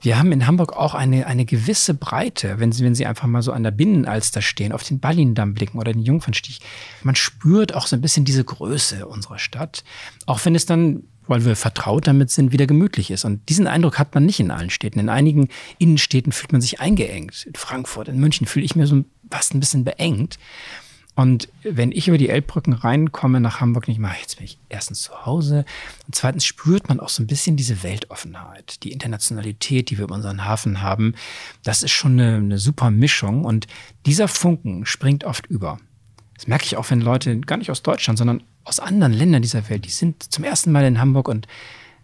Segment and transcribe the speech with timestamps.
[0.00, 3.42] wir haben in Hamburg auch eine, eine gewisse Breite, wenn Sie, wenn Sie einfach mal
[3.42, 6.60] so an der Binnenalster stehen, auf den Ballindamm blicken oder den Jungfernstich.
[7.02, 9.84] Man spürt auch so ein bisschen diese Größe unserer Stadt.
[10.26, 13.24] Auch wenn es dann weil wir vertraut damit sind, wieder gemütlich ist.
[13.24, 14.98] Und diesen Eindruck hat man nicht in allen Städten.
[14.98, 17.46] In einigen Innenstädten fühlt man sich eingeengt.
[17.46, 20.40] In Frankfurt, in München fühle ich mir so fast ein bisschen beengt.
[21.16, 25.02] Und wenn ich über die Elbbrücken reinkomme nach Hamburg, nicht mal, jetzt bin ich erstens
[25.02, 25.64] zu Hause
[26.06, 30.14] und zweitens spürt man auch so ein bisschen diese Weltoffenheit, die Internationalität, die wir über
[30.14, 31.14] unseren Hafen haben.
[31.62, 33.66] Das ist schon eine, eine super Mischung und
[34.06, 35.78] dieser Funken springt oft über.
[36.34, 39.68] Das merke ich auch, wenn Leute gar nicht aus Deutschland, sondern aus anderen Ländern dieser
[39.68, 41.46] Welt, die sind zum ersten Mal in Hamburg und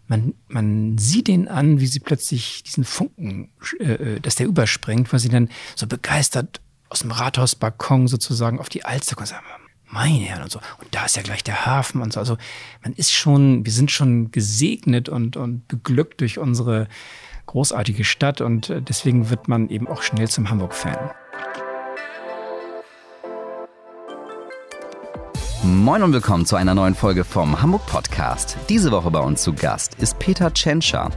[0.09, 3.51] man, man sieht ihnen an, wie sie plötzlich diesen Funken,
[3.81, 8.69] äh, äh dass der überspringt, weil sie dann so begeistert aus dem Rathausbalkon sozusagen auf
[8.69, 9.45] die Alster und sagen,
[9.89, 10.61] meine Herren und so.
[10.79, 12.21] Und da ist ja gleich der Hafen und so.
[12.21, 12.37] Also
[12.83, 16.89] man ist schon, wir sind schon gesegnet und, und beglückt durch unsere
[17.47, 21.11] großartige Stadt und äh, deswegen wird man eben auch schnell zum Hamburg-Fan.
[25.67, 28.57] Moin und willkommen zu einer neuen Folge vom Hamburg Podcast.
[28.69, 31.11] Diese Woche bei uns zu Gast ist Peter Tschentscher.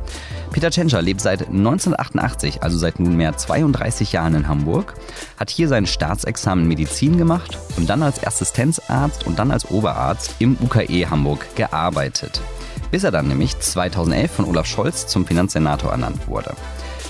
[0.52, 4.96] Peter Tschentscher lebt seit 1988, also seit nunmehr 32 Jahren in Hamburg,
[5.38, 10.58] hat hier sein Staatsexamen Medizin gemacht und dann als Assistenzarzt und dann als Oberarzt im
[10.60, 12.42] UKE Hamburg gearbeitet.
[12.90, 16.56] Bis er dann nämlich 2011 von Olaf Scholz zum Finanzsenator ernannt wurde.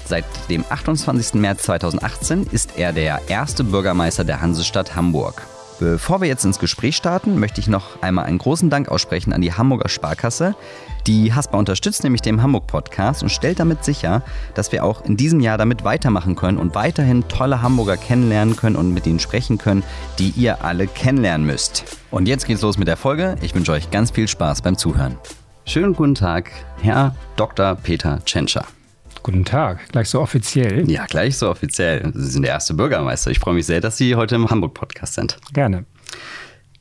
[0.05, 1.35] Seit dem 28.
[1.35, 5.41] März 2018 ist er der erste Bürgermeister der Hansestadt Hamburg.
[5.79, 9.39] Bevor wir jetzt ins Gespräch starten, möchte ich noch einmal einen großen Dank aussprechen an
[9.39, 10.55] die Hamburger Sparkasse.
[11.07, 14.21] Die Haspa unterstützt nämlich den Hamburg Podcast und stellt damit sicher,
[14.55, 18.75] dass wir auch in diesem Jahr damit weitermachen können und weiterhin tolle Hamburger kennenlernen können
[18.75, 19.83] und mit ihnen sprechen können,
[20.19, 21.97] die ihr alle kennenlernen müsst.
[22.11, 23.37] Und jetzt geht's los mit der Folge.
[23.41, 25.17] Ich wünsche euch ganz viel Spaß beim Zuhören.
[25.63, 27.75] Schönen guten Tag, Herr Dr.
[27.75, 28.65] Peter Tschentscher.
[29.23, 30.89] Guten Tag, gleich so offiziell.
[30.89, 32.11] Ja, gleich so offiziell.
[32.15, 33.31] Sie sind der erste Bürgermeister.
[33.31, 35.37] Ich freue mich sehr, dass Sie heute im Hamburg-Podcast sind.
[35.53, 35.85] Gerne.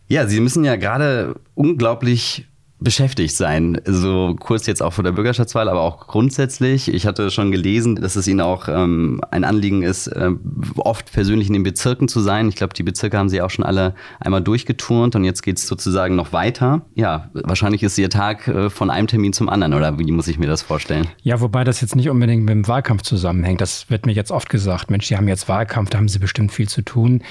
[0.06, 2.46] Ja, Sie müssen ja gerade unglaublich
[2.80, 3.80] beschäftigt sein.
[3.84, 6.92] So kurz jetzt auch vor der Bürgerschaftswahl, aber auch grundsätzlich.
[6.92, 10.30] Ich hatte schon gelesen, dass es Ihnen auch ähm, ein Anliegen ist, äh,
[10.76, 12.48] oft persönlich in den Bezirken zu sein.
[12.48, 15.66] Ich glaube, die Bezirke haben Sie auch schon alle einmal durchgeturnt und jetzt geht es
[15.66, 16.82] sozusagen noch weiter.
[16.94, 20.38] Ja, wahrscheinlich ist Ihr Tag äh, von einem Termin zum anderen oder wie muss ich
[20.38, 21.08] mir das vorstellen?
[21.22, 23.60] Ja, wobei das jetzt nicht unbedingt mit dem Wahlkampf zusammenhängt.
[23.60, 24.90] Das wird mir jetzt oft gesagt.
[24.90, 27.22] Mensch, Sie haben jetzt Wahlkampf, da haben Sie bestimmt viel zu tun.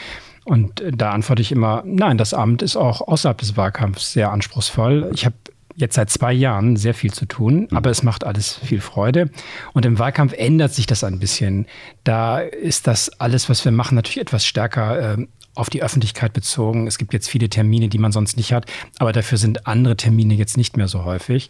[0.48, 5.12] Und da antworte ich immer, nein, das Amt ist auch außerhalb des Wahlkampfs sehr anspruchsvoll.
[5.14, 5.36] Ich habe
[5.76, 7.76] jetzt seit zwei Jahren sehr viel zu tun, mhm.
[7.76, 9.30] aber es macht alles viel Freude.
[9.74, 11.66] Und im Wahlkampf ändert sich das ein bisschen.
[12.06, 16.88] Da ist das alles, was wir machen, natürlich etwas stärker äh, auf die Öffentlichkeit bezogen.
[16.88, 20.34] Es gibt jetzt viele Termine, die man sonst nicht hat, aber dafür sind andere Termine
[20.34, 21.50] jetzt nicht mehr so häufig.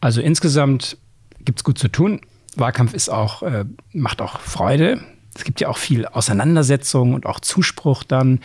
[0.00, 0.96] Also insgesamt
[1.44, 2.22] gibt es gut zu tun.
[2.56, 5.02] Wahlkampf ist auch, äh, macht auch Freude.
[5.38, 8.40] Es gibt ja auch viel Auseinandersetzung und auch Zuspruch dann.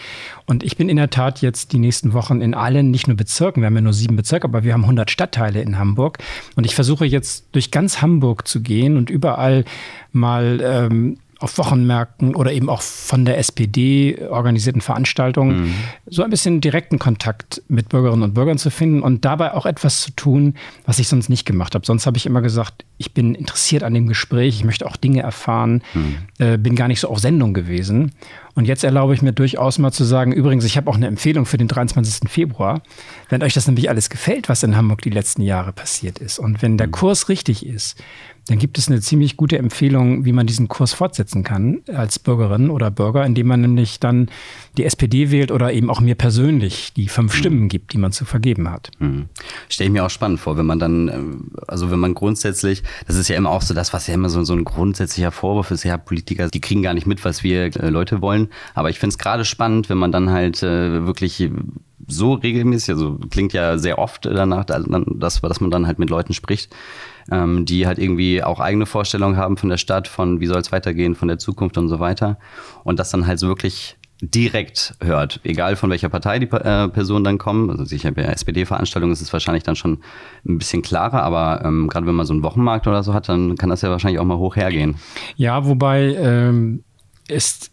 [0.46, 3.62] Und ich bin in der Tat jetzt die nächsten Wochen in allen, nicht nur Bezirken,
[3.62, 6.20] wir haben ja nur sieben Bezirke, aber wir haben 100 Stadtteile in Hamburg.
[6.56, 9.66] Und ich versuche jetzt durch ganz Hamburg zu gehen und überall
[10.12, 15.74] mal ähm, auf Wochenmärkten oder eben auch von der SPD organisierten Veranstaltungen mhm.
[16.06, 20.02] so ein bisschen direkten Kontakt mit Bürgerinnen und Bürgern zu finden und dabei auch etwas
[20.02, 20.56] zu tun,
[20.86, 21.86] was ich sonst nicht gemacht habe.
[21.86, 25.22] Sonst habe ich immer gesagt, ich bin interessiert an dem Gespräch, ich möchte auch Dinge
[25.22, 26.16] erfahren, mhm.
[26.40, 28.12] äh, bin gar nicht so auf Sendung gewesen.
[28.56, 31.46] Und jetzt erlaube ich mir durchaus mal zu sagen, übrigens, ich habe auch eine Empfehlung
[31.46, 32.30] für den 23.
[32.30, 32.82] Februar.
[33.30, 36.62] Wenn euch das nämlich alles gefällt, was in Hamburg die letzten Jahre passiert ist und
[36.62, 36.92] wenn der mhm.
[36.92, 37.98] Kurs richtig ist,
[38.48, 42.70] dann gibt es eine ziemlich gute Empfehlung, wie man diesen Kurs fortsetzen kann als Bürgerin
[42.70, 44.30] oder Bürger, indem man nämlich dann
[44.78, 47.38] die SPD wählt oder eben auch mir persönlich die fünf mhm.
[47.38, 48.92] Stimmen gibt, die man zu vergeben hat.
[49.00, 49.30] Mhm.
[49.70, 51.14] Stelle ich mir auch spannend vor, wenn man dann, äh,
[51.68, 54.44] also wenn man grundsätzlich, das ist ja immer auch so das, was ja immer so,
[54.44, 57.90] so ein grundsätzlicher Vorwurf ist, ja, Politiker, die kriegen gar nicht mit, was wir äh,
[57.90, 58.43] Leute wollen.
[58.74, 61.50] Aber ich finde es gerade spannend, wenn man dann halt äh, wirklich
[62.08, 66.34] so regelmäßig, also klingt ja sehr oft danach, dass, dass man dann halt mit Leuten
[66.34, 66.76] spricht,
[67.32, 70.72] ähm, die halt irgendwie auch eigene Vorstellungen haben von der Stadt, von wie soll es
[70.72, 72.38] weitergehen, von der Zukunft und so weiter.
[72.84, 77.26] Und das dann halt so wirklich direkt hört, egal von welcher Partei die äh, Personen
[77.26, 77.70] dann kommen.
[77.70, 80.00] Also sicher bei SPD-Veranstaltungen ist es wahrscheinlich dann schon
[80.48, 83.58] ein bisschen klarer, aber ähm, gerade wenn man so einen Wochenmarkt oder so hat, dann
[83.58, 84.96] kann das ja wahrscheinlich auch mal hoch hergehen.
[85.36, 86.84] Ja, wobei ähm,
[87.28, 87.73] ist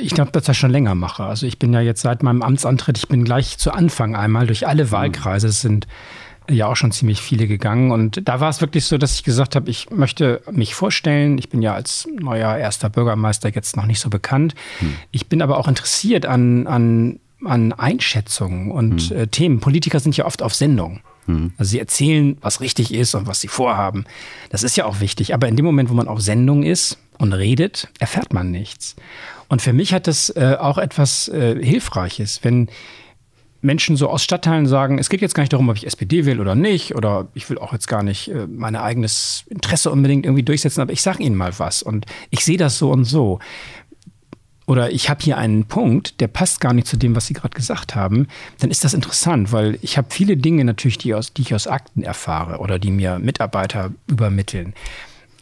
[0.00, 1.24] ich glaube, dass ich das schon länger mache.
[1.24, 4.66] Also ich bin ja jetzt seit meinem Amtsantritt, ich bin gleich zu Anfang einmal durch
[4.66, 5.48] alle Wahlkreise.
[5.48, 5.86] Es sind
[6.50, 7.90] ja auch schon ziemlich viele gegangen.
[7.90, 11.38] Und da war es wirklich so, dass ich gesagt habe, ich möchte mich vorstellen.
[11.38, 14.54] Ich bin ja als neuer erster Bürgermeister jetzt noch nicht so bekannt.
[14.80, 14.94] Hm.
[15.10, 19.30] Ich bin aber auch interessiert an, an, an Einschätzungen und hm.
[19.30, 19.60] Themen.
[19.60, 21.00] Politiker sind ja oft auf Sendung.
[21.26, 21.52] Mhm.
[21.56, 24.04] Also sie erzählen, was richtig ist und was sie vorhaben.
[24.50, 25.34] Das ist ja auch wichtig.
[25.34, 28.96] Aber in dem Moment, wo man auf Sendung ist und redet, erfährt man nichts.
[29.48, 32.68] Und für mich hat das äh, auch etwas äh, Hilfreiches, wenn
[33.64, 36.38] Menschen so aus Stadtteilen sagen, es geht jetzt gar nicht darum, ob ich SPD will
[36.38, 40.42] oder nicht, oder ich will auch jetzt gar nicht äh, mein eigenes Interesse unbedingt irgendwie
[40.42, 43.40] durchsetzen, aber ich sage Ihnen mal was und ich sehe das so und so.
[44.66, 47.54] Oder ich habe hier einen Punkt, der passt gar nicht zu dem, was Sie gerade
[47.54, 48.28] gesagt haben,
[48.60, 51.66] dann ist das interessant, weil ich habe viele Dinge natürlich, die, aus, die ich aus
[51.66, 54.74] Akten erfahre oder die mir Mitarbeiter übermitteln.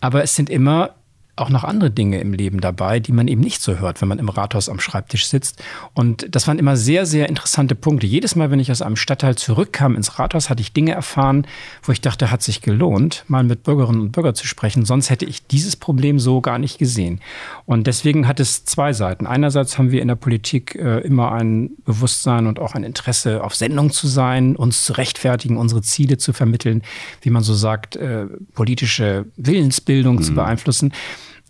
[0.01, 0.95] Aber es sind immer
[1.35, 4.19] auch noch andere Dinge im Leben dabei, die man eben nicht so hört, wenn man
[4.19, 5.63] im Rathaus am Schreibtisch sitzt.
[5.95, 8.07] Und das waren immer sehr, sehr interessante Punkte.
[8.07, 11.47] Jedes Mal, wenn ich aus einem Stadtteil zurückkam ins Rathaus, hatte ich Dinge erfahren,
[11.83, 14.85] wo ich dachte, hat sich gelohnt, mal mit Bürgerinnen und Bürgern zu sprechen.
[14.85, 17.21] Sonst hätte ich dieses Problem so gar nicht gesehen.
[17.65, 19.27] Und deswegen hat es zwei Seiten.
[19.27, 23.55] Einerseits haben wir in der Politik äh, immer ein Bewusstsein und auch ein Interesse, auf
[23.55, 26.83] Sendung zu sein, uns zu rechtfertigen, unsere Ziele zu vermitteln,
[27.23, 30.23] wie man so sagt, äh, politische Willensbildung mhm.
[30.23, 30.93] zu beeinflussen.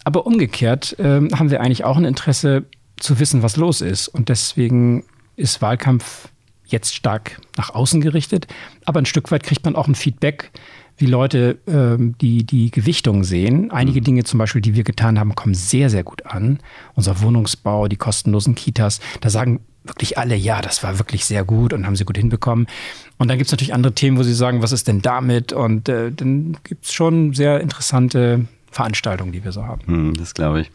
[0.04, 2.64] Aber umgekehrt äh, haben wir eigentlich auch ein Interesse
[2.98, 4.08] zu wissen, was los ist.
[4.08, 5.04] Und deswegen
[5.36, 6.28] ist Wahlkampf
[6.66, 8.46] jetzt stark nach außen gerichtet.
[8.84, 10.50] Aber ein Stück weit kriegt man auch ein Feedback,
[10.96, 13.70] wie Leute ähm, die, die Gewichtung sehen.
[13.70, 14.04] Einige mhm.
[14.04, 16.58] Dinge zum Beispiel, die wir getan haben, kommen sehr, sehr gut an.
[16.94, 21.72] Unser Wohnungsbau, die kostenlosen Kitas, da sagen wirklich alle, ja, das war wirklich sehr gut
[21.72, 22.66] und haben sie gut hinbekommen.
[23.18, 25.52] Und dann gibt es natürlich andere Themen, wo sie sagen, was ist denn damit?
[25.52, 29.82] Und äh, dann gibt es schon sehr interessante Veranstaltungen, die wir so haben.
[29.86, 30.70] Hm, das glaube ich.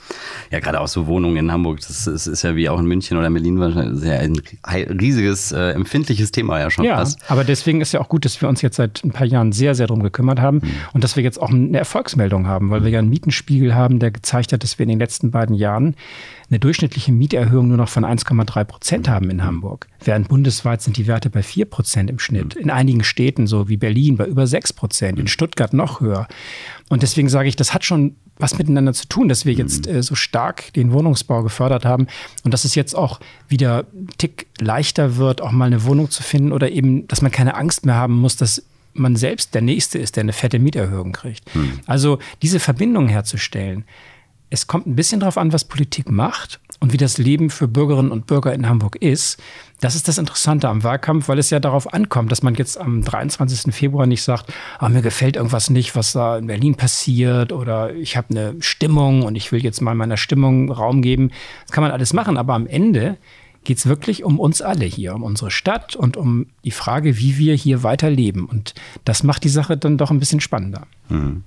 [0.51, 3.17] Ja, gerade auch so Wohnungen in Hamburg, das ist, ist ja wie auch in München
[3.17, 4.35] oder Berlin wahrscheinlich sehr ein
[4.67, 7.19] riesiges, äh, empfindliches Thema ja schon ja, fast.
[7.29, 9.75] aber deswegen ist ja auch gut, dass wir uns jetzt seit ein paar Jahren sehr,
[9.75, 10.69] sehr darum gekümmert haben hm.
[10.93, 14.11] und dass wir jetzt auch eine Erfolgsmeldung haben, weil wir ja einen Mietenspiegel haben, der
[14.11, 15.95] gezeigt hat, dass wir in den letzten beiden Jahren
[16.49, 19.87] eine durchschnittliche Mieterhöhung nur noch von 1,3 Prozent haben in Hamburg.
[20.03, 22.55] Während bundesweit sind die Werte bei 4 Prozent im Schnitt.
[22.55, 25.19] In einigen Städten, so wie Berlin, bei über 6 Prozent.
[25.19, 26.27] In Stuttgart noch höher.
[26.89, 30.01] Und deswegen sage ich, das hat schon was miteinander zu tun, dass wir jetzt äh,
[30.03, 32.07] so stark den Wohnungsbau gefördert haben
[32.43, 36.23] und dass es jetzt auch wieder ein Tick leichter wird, auch mal eine Wohnung zu
[36.23, 38.63] finden oder eben, dass man keine Angst mehr haben muss, dass
[38.93, 41.53] man selbst der Nächste ist, der eine fette Mieterhöhung kriegt.
[41.53, 41.79] Hm.
[41.85, 43.85] Also diese Verbindung herzustellen,
[44.49, 48.11] es kommt ein bisschen darauf an, was Politik macht und wie das Leben für Bürgerinnen
[48.11, 49.41] und Bürger in Hamburg ist.
[49.81, 53.03] Das ist das Interessante am Wahlkampf, weil es ja darauf ankommt, dass man jetzt am
[53.03, 53.73] 23.
[53.73, 58.15] Februar nicht sagt, ah, mir gefällt irgendwas nicht, was da in Berlin passiert oder ich
[58.15, 61.31] habe eine Stimmung und ich will jetzt mal meiner Stimmung Raum geben.
[61.63, 63.17] Das kann man alles machen, aber am Ende
[63.65, 67.37] geht es wirklich um uns alle hier, um unsere Stadt und um die Frage, wie
[67.37, 68.45] wir hier weiterleben.
[68.45, 68.73] Und
[69.03, 70.87] das macht die Sache dann doch ein bisschen spannender.
[71.09, 71.43] Mhm.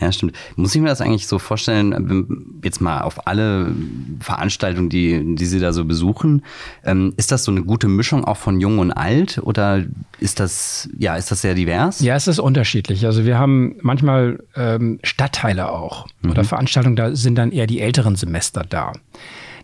[0.00, 0.36] Ja, stimmt.
[0.56, 3.72] Muss ich mir das eigentlich so vorstellen, jetzt mal auf alle
[4.20, 6.42] Veranstaltungen, die, die Sie da so besuchen,
[6.84, 9.84] ähm, ist das so eine gute Mischung auch von jung und alt oder
[10.20, 12.00] ist das, ja, ist das sehr divers?
[12.00, 13.06] Ja, es ist unterschiedlich.
[13.06, 16.30] Also wir haben manchmal ähm, Stadtteile auch mhm.
[16.30, 18.92] oder Veranstaltungen, da sind dann eher die älteren Semester da.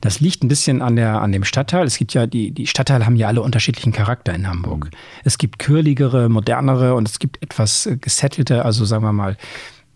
[0.04, 1.86] Das liegt ein bisschen an, der, an dem Stadtteil.
[1.86, 4.84] Es gibt ja, die, die Stadtteile haben ja alle unterschiedlichen Charakter in Hamburg.
[4.84, 4.90] Mhm.
[5.24, 9.38] Es gibt kürligere, modernere und es gibt etwas äh, gesettelte, also sagen wir mal,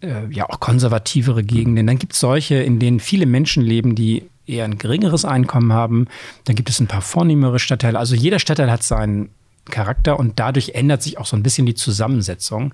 [0.01, 1.87] äh, ja auch konservativere Gegenden.
[1.87, 6.07] Dann gibt es solche, in denen viele Menschen leben, die eher ein geringeres Einkommen haben.
[6.45, 7.99] Dann gibt es ein paar vornehmere Stadtteile.
[7.99, 9.31] Also jeder Stadtteil hat seinen
[9.71, 12.73] Charakter und dadurch ändert sich auch so ein bisschen die Zusammensetzung.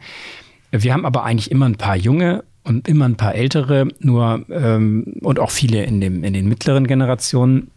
[0.70, 5.14] Wir haben aber eigentlich immer ein paar junge und immer ein paar ältere, nur ähm,
[5.20, 7.70] und auch viele in, dem, in den mittleren Generationen.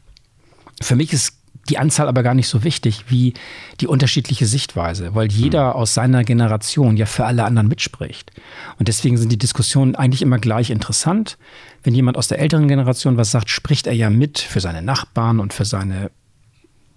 [0.81, 1.36] Für mich ist
[1.69, 3.33] die Anzahl aber gar nicht so wichtig wie
[3.79, 5.81] die unterschiedliche Sichtweise, weil jeder hm.
[5.81, 8.31] aus seiner Generation ja für alle anderen mitspricht.
[8.79, 11.37] Und deswegen sind die Diskussionen eigentlich immer gleich interessant.
[11.83, 15.39] Wenn jemand aus der älteren Generation was sagt, spricht er ja mit für seine Nachbarn
[15.39, 16.11] und für seine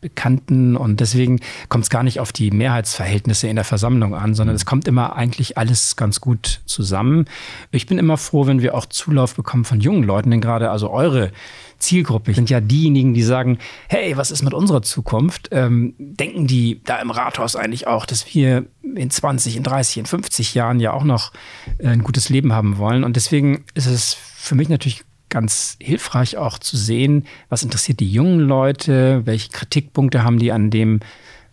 [0.00, 4.56] Bekannten und deswegen kommt es gar nicht auf die Mehrheitsverhältnisse in der Versammlung an, sondern
[4.56, 7.26] es kommt immer eigentlich alles ganz gut zusammen.
[7.70, 10.90] Ich bin immer froh, wenn wir auch Zulauf bekommen von jungen Leuten, denn gerade also
[10.90, 11.32] eure
[11.80, 15.48] Zielgruppe sind ja diejenigen, die sagen, hey, was ist mit unserer Zukunft?
[15.50, 20.06] Ähm, denken die da im Rathaus eigentlich auch, dass wir in 20, in 30, in
[20.06, 21.32] 50 Jahren ja auch noch
[21.78, 23.02] äh, ein gutes Leben haben wollen?
[23.02, 28.12] Und deswegen ist es für mich natürlich ganz hilfreich auch zu sehen, was interessiert die
[28.12, 31.00] jungen Leute, welche Kritikpunkte haben die an dem,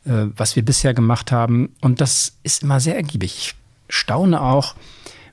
[0.05, 1.69] äh, was wir bisher gemacht haben.
[1.81, 3.35] Und das ist immer sehr ergiebig.
[3.37, 3.55] Ich
[3.89, 4.75] staune auch,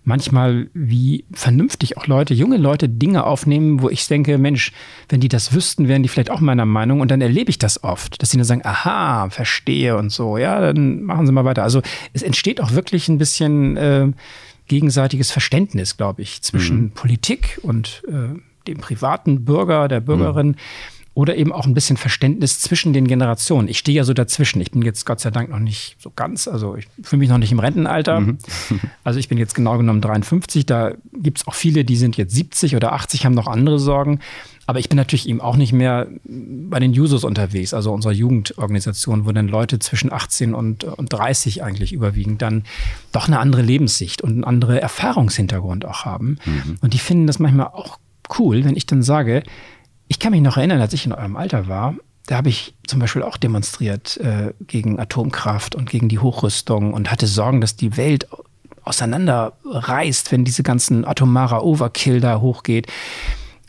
[0.04, 4.72] manchmal, wie vernünftig auch Leute, junge Leute Dinge aufnehmen, wo ich denke, Mensch,
[5.08, 7.00] wenn die das wüssten, wären die vielleicht auch meiner Meinung.
[7.00, 10.60] Und dann erlebe ich das oft, dass sie dann sagen, aha, verstehe und so, ja,
[10.60, 11.62] dann machen Sie mal weiter.
[11.62, 11.80] Also
[12.12, 14.08] es entsteht auch wirklich ein bisschen äh,
[14.68, 16.90] gegenseitiges Verständnis, glaube ich, zwischen mhm.
[16.90, 20.48] Politik und äh, dem privaten Bürger, der Bürgerin.
[20.48, 20.56] Mhm.
[21.12, 23.68] oder eben auch ein bisschen Verständnis zwischen den Generationen.
[23.68, 24.60] Ich stehe ja so dazwischen.
[24.60, 27.38] Ich bin jetzt Gott sei Dank noch nicht so ganz, also ich fühle mich noch
[27.38, 28.20] nicht im Rentenalter.
[28.20, 28.38] Mhm.
[29.04, 30.66] also ich bin jetzt genau genommen 53.
[30.66, 34.20] Da gibt es auch viele, die sind jetzt 70 oder 80, haben noch andere Sorgen.
[34.66, 39.26] Aber ich bin natürlich eben auch nicht mehr bei den Jusos unterwegs, also unserer Jugendorganisation,
[39.26, 42.64] wo dann Leute zwischen 18 und, und 30 eigentlich überwiegend dann
[43.12, 46.38] doch eine andere Lebenssicht und einen anderen Erfahrungshintergrund auch haben.
[46.44, 46.76] Mhm.
[46.80, 47.98] Und die finden das manchmal auch
[48.38, 49.42] cool, wenn ich dann sage,
[50.08, 53.00] ich kann mich noch erinnern, als ich in eurem Alter war, da habe ich zum
[53.00, 57.96] Beispiel auch demonstriert äh, gegen Atomkraft und gegen die Hochrüstung und hatte Sorgen, dass die
[57.96, 58.28] Welt
[58.84, 62.86] auseinanderreißt, wenn diese ganzen atomarer Overkill da hochgeht.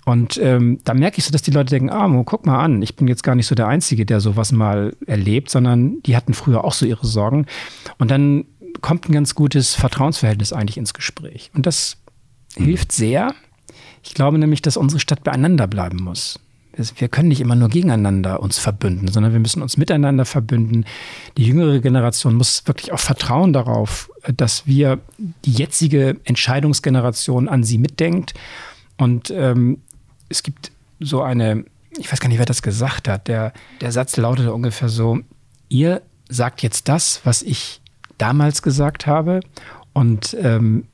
[0.06, 2.96] Und ähm, da merke ich so, dass die Leute denken, ah, guck mal an, ich
[2.96, 6.64] bin jetzt gar nicht so der Einzige, der sowas mal erlebt, sondern die hatten früher
[6.64, 7.48] auch so ihre Sorgen.
[7.98, 8.46] Und dann
[8.82, 11.50] kommt ein ganz gutes Vertrauensverhältnis eigentlich ins Gespräch.
[11.56, 11.98] Und das
[12.56, 12.66] mhm.
[12.66, 13.34] hilft sehr.
[14.04, 16.40] Ich glaube nämlich, dass unsere Stadt beieinander bleiben muss.
[16.98, 20.86] Wir können nicht immer nur gegeneinander uns verbünden, sondern wir müssen uns miteinander verbünden.
[21.38, 25.00] Die jüngere Generation muss wirklich auch vertrauen darauf, dass wir
[25.46, 28.34] die jetzige Entscheidungsgeneration an sie mitdenkt.
[28.98, 29.80] Und ähm,
[30.36, 31.65] es gibt so eine,
[31.98, 35.20] ich weiß gar nicht, wer das gesagt hat, der, der Satz lautete ungefähr so,
[35.70, 37.82] ihr sagt jetzt das, was ich
[38.18, 39.39] damals gesagt habe
[39.94, 40.88] und ähm,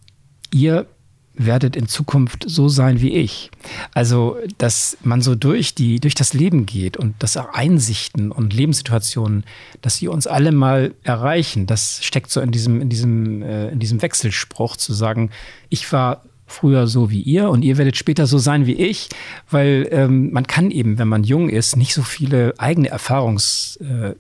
[0.52, 0.86] ihr
[1.34, 3.50] werdet in Zukunft so sein wie ich.
[3.94, 8.54] Also, dass man so durch die, durch das Leben geht und dass auch Einsichten und
[8.54, 9.46] Lebenssituationen,
[9.82, 13.80] dass sie uns alle mal erreichen, das steckt so in diesem, in diesem, äh, in
[13.80, 15.32] diesem Wechselspruch zu sagen,
[15.70, 16.22] ich war
[16.52, 19.10] früher so wie ihr und ihr werdet später so sein wie ich,
[19.50, 24.20] weil ähm, man kann eben, wenn man jung ist, nicht so viele eigene Erfahrungspunkte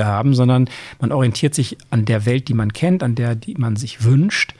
[0.00, 0.68] äh, haben, sondern
[1.00, 4.54] man orientiert sich an der Welt, die man kennt, an der, die man sich wünscht.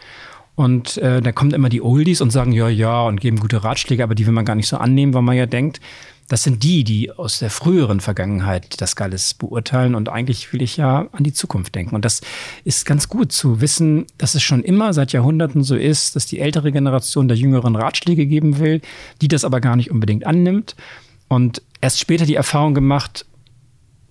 [0.55, 4.03] Und äh, da kommen immer die Oldies und sagen, ja, ja, und geben gute Ratschläge,
[4.03, 5.81] aber die will man gar nicht so annehmen, weil man ja denkt,
[6.29, 9.95] das sind die, die aus der früheren Vergangenheit das Galles beurteilen.
[9.95, 11.95] Und eigentlich will ich ja an die Zukunft denken.
[11.95, 12.21] Und das
[12.65, 16.39] ist ganz gut zu wissen, dass es schon immer seit Jahrhunderten so ist, dass die
[16.39, 18.83] ältere Generation der jüngeren Ratschläge geben will,
[19.23, 20.77] die das aber gar nicht unbedingt annimmt.
[21.29, 23.25] Und erst später die Erfahrung gemacht,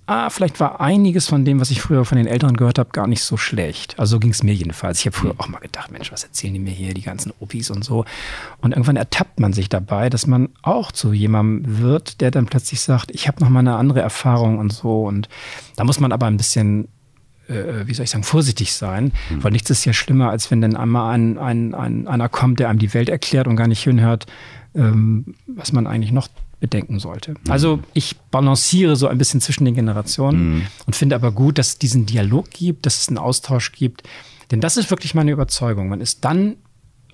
[0.07, 3.07] ah, vielleicht war einiges von dem, was ich früher von den Eltern gehört habe, gar
[3.07, 3.99] nicht so schlecht.
[3.99, 4.99] Also so ging es mir jedenfalls.
[4.99, 7.69] Ich habe früher auch mal gedacht, Mensch, was erzählen die mir hier, die ganzen Opis
[7.69, 8.05] und so.
[8.61, 12.81] Und irgendwann ertappt man sich dabei, dass man auch zu jemandem wird, der dann plötzlich
[12.81, 15.03] sagt, ich habe noch mal eine andere Erfahrung und so.
[15.03, 15.27] Und
[15.75, 16.87] da muss man aber ein bisschen
[17.49, 19.43] äh, wie soll ich sagen, vorsichtig sein, mhm.
[19.43, 22.69] weil nichts ist ja schlimmer, als wenn dann einmal ein, ein, ein, einer kommt, der
[22.69, 24.25] einem die Welt erklärt und gar nicht hinhört,
[24.75, 26.27] ähm, was man eigentlich noch
[26.59, 27.31] bedenken sollte.
[27.31, 27.37] Mhm.
[27.51, 30.67] Also ich balanciere so ein bisschen zwischen den Generationen mhm.
[30.85, 34.03] und finde aber gut, dass es diesen Dialog gibt, dass es einen Austausch gibt.
[34.51, 35.89] Denn das ist wirklich meine Überzeugung.
[35.89, 36.57] Man ist dann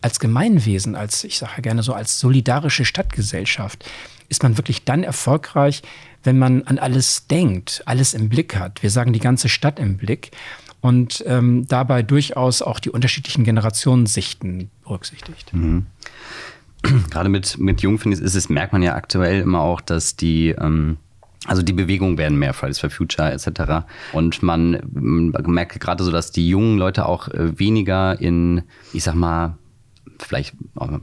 [0.02, 3.90] als Gemeinwesen, als, ich sage gerne so, als solidarische Stadtgesellschaft,
[4.30, 5.82] ist man wirklich dann erfolgreich,
[6.24, 8.84] wenn man an alles denkt, alles im Blick hat.
[8.84, 10.32] Wir sagen die ganze Stadt im Blick
[10.82, 15.54] und ähm, dabei durchaus auch die unterschiedlichen Generationensichten berücksichtigt.
[15.54, 15.86] Mhm.
[17.12, 20.16] gerade mit, mit Jung, finde ich, ist es, merkt man ja aktuell immer auch, dass
[20.16, 20.98] die, ähm,
[21.46, 23.86] also die Bewegungen werden mehr, Fridays for Future etc.
[24.14, 28.64] Und man, man merkt gerade so, dass die jungen Leute auch äh, weniger in,
[28.94, 29.58] ich sag mal,
[30.20, 30.56] vielleicht,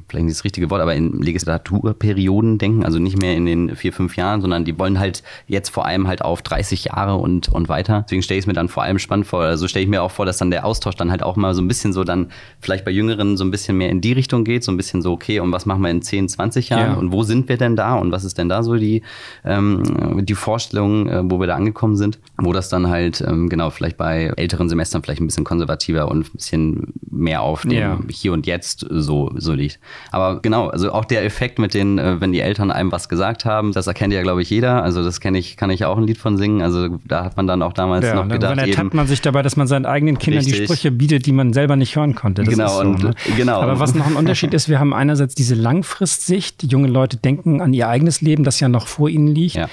[0.09, 3.93] vielleicht nicht das richtige Wort, aber in Legislaturperioden denken, also nicht mehr in den vier,
[3.93, 7.69] fünf Jahren, sondern die wollen halt jetzt vor allem halt auf 30 Jahre und, und
[7.69, 8.03] weiter.
[8.03, 9.43] Deswegen stelle ich es mir dann vor allem spannend vor.
[9.43, 11.63] Also stelle ich mir auch vor, dass dann der Austausch dann halt auch mal so
[11.63, 12.31] ein bisschen so dann
[12.61, 15.13] vielleicht bei Jüngeren so ein bisschen mehr in die Richtung geht, so ein bisschen so,
[15.13, 16.95] okay, und was machen wir in 10, 20 Jahren ja.
[16.95, 19.03] und wo sind wir denn da und was ist denn da so die,
[19.45, 23.71] ähm, die Vorstellung, äh, wo wir da angekommen sind, wo das dann halt, ähm, genau,
[23.71, 27.99] vielleicht bei älteren Semestern vielleicht ein bisschen konservativer und ein bisschen mehr auf dem ja.
[28.09, 29.79] Hier und Jetzt so, so liegt.
[30.11, 33.45] Aber genau, also auch der Effekt mit den, äh, wenn die Eltern einem was gesagt
[33.45, 34.83] haben, das erkennt ja, glaube ich, jeder.
[34.83, 36.63] Also das kenne ich, kann ich auch ein Lied von singen.
[36.63, 38.59] Also da hat man dann auch damals ja, noch gedacht.
[38.59, 40.61] Dann ertappt man sich dabei, dass man seinen eigenen Kindern richtig.
[40.61, 42.43] die Sprüche bietet, die man selber nicht hören konnte.
[42.43, 43.15] Das genau, so, und, ne?
[43.37, 43.61] genau.
[43.61, 46.63] Aber was noch ein Unterschied ist, wir haben einerseits diese Langfristsicht.
[46.63, 49.57] Die jungen Leute denken an ihr eigenes Leben, das ja noch vor ihnen liegt.
[49.57, 49.69] Ja.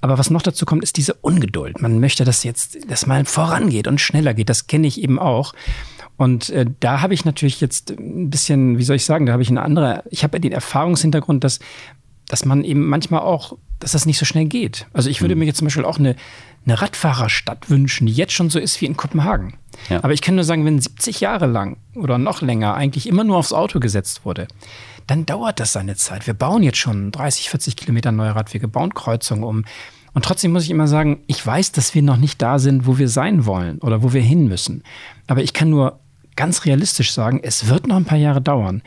[0.00, 1.80] Aber was noch dazu kommt, ist diese Ungeduld.
[1.80, 4.50] Man möchte, dass jetzt, dass mal vorangeht und schneller geht.
[4.50, 5.54] Das kenne ich eben auch.
[6.16, 9.42] Und äh, da habe ich natürlich jetzt ein bisschen, wie soll ich sagen, da habe
[9.42, 11.58] ich eine andere, ich habe den Erfahrungshintergrund, dass,
[12.28, 14.86] dass man eben manchmal auch, dass das nicht so schnell geht.
[14.92, 15.40] Also ich würde mhm.
[15.40, 16.14] mir jetzt zum Beispiel auch eine,
[16.66, 19.54] eine Radfahrerstadt wünschen, die jetzt schon so ist wie in Kopenhagen.
[19.90, 20.02] Ja.
[20.04, 23.36] Aber ich kann nur sagen, wenn 70 Jahre lang oder noch länger eigentlich immer nur
[23.36, 24.46] aufs Auto gesetzt wurde,
[25.06, 26.26] dann dauert das seine Zeit.
[26.26, 29.64] Wir bauen jetzt schon 30, 40 Kilometer neue Radwege, bauen Kreuzungen um.
[30.14, 32.98] Und trotzdem muss ich immer sagen, ich weiß, dass wir noch nicht da sind, wo
[32.98, 34.84] wir sein wollen oder wo wir hin müssen.
[35.26, 35.98] Aber ich kann nur
[36.36, 38.82] ganz realistisch sagen, es wird noch ein paar Jahre dauern,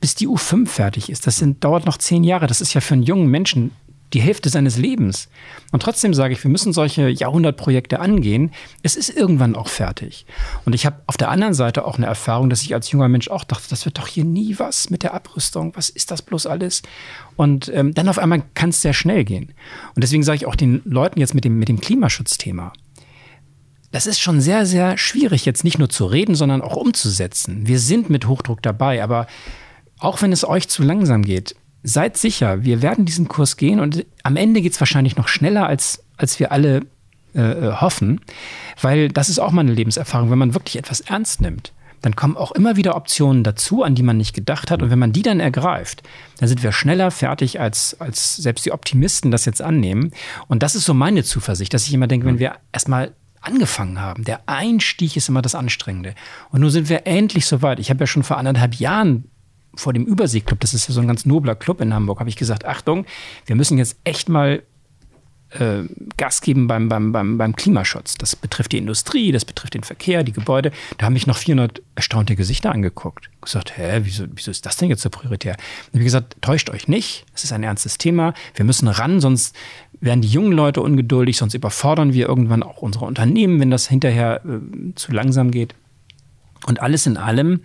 [0.00, 1.26] bis die U5 fertig ist.
[1.26, 2.46] Das sind, dauert noch zehn Jahre.
[2.46, 3.70] Das ist ja für einen jungen Menschen
[4.12, 5.28] die Hälfte seines Lebens.
[5.70, 8.52] Und trotzdem sage ich, wir müssen solche Jahrhundertprojekte angehen.
[8.82, 10.26] Es ist irgendwann auch fertig.
[10.64, 13.28] Und ich habe auf der anderen Seite auch eine Erfahrung, dass ich als junger Mensch
[13.28, 15.72] auch dachte, das wird doch hier nie was mit der Abrüstung.
[15.76, 16.82] Was ist das bloß alles?
[17.36, 19.52] Und ähm, dann auf einmal kann es sehr schnell gehen.
[19.94, 22.72] Und deswegen sage ich auch den Leuten jetzt mit dem, mit dem Klimaschutzthema,
[23.92, 27.66] das ist schon sehr, sehr schwierig, jetzt nicht nur zu reden, sondern auch umzusetzen.
[27.66, 29.26] Wir sind mit Hochdruck dabei, aber
[29.98, 34.06] auch wenn es euch zu langsam geht, seid sicher, wir werden diesen Kurs gehen und
[34.22, 36.82] am Ende geht es wahrscheinlich noch schneller, als, als wir alle
[37.34, 38.20] äh, äh, hoffen,
[38.80, 41.72] weil das ist auch mal eine Lebenserfahrung, wenn man wirklich etwas ernst nimmt.
[42.00, 44.82] Dann kommen auch immer wieder Optionen dazu, an die man nicht gedacht hat.
[44.82, 46.02] Und wenn man die dann ergreift,
[46.38, 50.10] dann sind wir schneller fertig, als, als selbst die Optimisten das jetzt annehmen.
[50.48, 54.24] Und das ist so meine Zuversicht, dass ich immer denke, wenn wir erstmal angefangen haben.
[54.24, 56.14] Der Einstieg ist immer das Anstrengende.
[56.50, 57.78] Und nun sind wir endlich soweit.
[57.78, 59.24] Ich habe ja schon vor anderthalb Jahren
[59.74, 62.36] vor dem Überseeclub, das ist ja so ein ganz nobler Club in Hamburg, habe ich
[62.36, 63.06] gesagt, Achtung,
[63.46, 64.62] wir müssen jetzt echt mal
[65.58, 65.84] äh,
[66.16, 68.16] Gas geben beim, beim, beim, beim Klimaschutz.
[68.16, 70.72] Das betrifft die Industrie, das betrifft den Verkehr, die Gebäude.
[70.98, 73.30] Da haben mich noch 400 erstaunte Gesichter angeguckt.
[73.40, 75.56] Gesagt, hä, wieso, wieso ist das denn jetzt so prioritär?
[75.92, 78.34] Und wie gesagt, täuscht euch nicht, es ist ein ernstes Thema.
[78.54, 79.56] Wir müssen ran, sonst
[80.02, 84.44] werden die jungen Leute ungeduldig, sonst überfordern wir irgendwann auch unsere Unternehmen, wenn das hinterher
[84.44, 85.74] äh, zu langsam geht.
[86.66, 87.60] Und alles in allem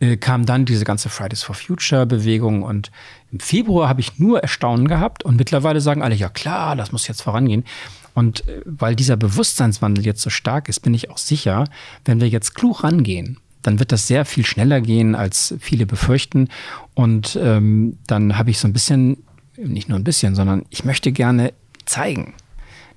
[0.00, 2.90] äh, kam dann diese ganze Fridays for Future Bewegung und
[3.30, 7.08] im Februar habe ich nur Erstaunen gehabt und mittlerweile sagen alle, ja klar, das muss
[7.08, 7.64] jetzt vorangehen.
[8.12, 11.64] Und äh, weil dieser Bewusstseinswandel jetzt so stark ist, bin ich auch sicher,
[12.04, 16.48] wenn wir jetzt klug rangehen, dann wird das sehr viel schneller gehen, als viele befürchten.
[16.94, 19.18] Und ähm, dann habe ich so ein bisschen,
[19.56, 21.52] nicht nur ein bisschen, sondern ich möchte gerne
[21.88, 22.34] zeigen,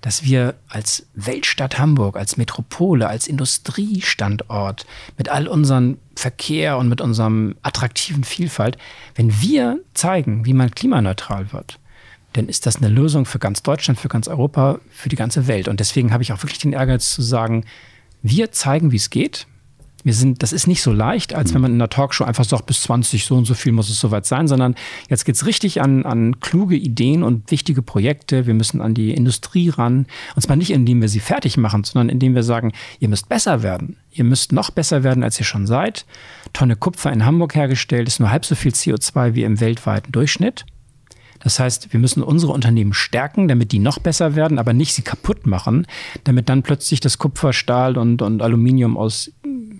[0.01, 4.85] dass wir als Weltstadt Hamburg, als Metropole, als Industriestandort
[5.17, 8.77] mit all unserem Verkehr und mit unserem attraktiven Vielfalt,
[9.15, 11.79] wenn wir zeigen, wie man klimaneutral wird,
[12.33, 15.67] dann ist das eine Lösung für ganz Deutschland, für ganz Europa, für die ganze Welt.
[15.67, 17.65] Und deswegen habe ich auch wirklich den Ehrgeiz zu sagen,
[18.23, 19.47] wir zeigen, wie es geht.
[20.03, 22.65] Wir sind, das ist nicht so leicht, als wenn man in einer Talkshow einfach sagt,
[22.65, 24.75] bis 20 so und so viel muss es soweit sein, sondern
[25.09, 28.47] jetzt geht's richtig an, an kluge Ideen und wichtige Projekte.
[28.47, 30.05] Wir müssen an die Industrie ran.
[30.35, 33.63] Und zwar nicht, indem wir sie fertig machen, sondern indem wir sagen, ihr müsst besser
[33.63, 33.97] werden.
[34.11, 36.05] Ihr müsst noch besser werden, als ihr schon seid.
[36.53, 40.65] Tonne Kupfer in Hamburg hergestellt ist nur halb so viel CO2 wie im weltweiten Durchschnitt.
[41.43, 45.01] Das heißt, wir müssen unsere Unternehmen stärken, damit die noch besser werden, aber nicht sie
[45.01, 45.87] kaputt machen,
[46.23, 49.31] damit dann plötzlich das Kupfer, Stahl und, und Aluminium aus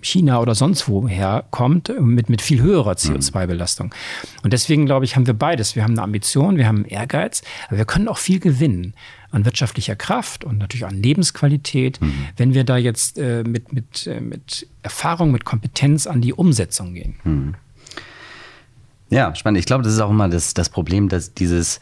[0.02, 3.94] China oder sonst woher kommt, mit, mit viel höherer CO2-Belastung.
[4.42, 5.76] Und deswegen, glaube ich, haben wir beides.
[5.76, 8.94] Wir haben eine Ambition, wir haben einen Ehrgeiz, aber wir können auch viel gewinnen
[9.30, 12.12] an wirtschaftlicher Kraft und natürlich an Lebensqualität, mhm.
[12.36, 16.94] wenn wir da jetzt äh, mit, mit, äh, mit Erfahrung, mit Kompetenz an die Umsetzung
[16.94, 17.16] gehen.
[17.24, 17.54] Mhm.
[19.12, 19.58] Ja, spannend.
[19.58, 21.80] Ich glaube, das ist auch immer das, das Problem, dass dieses,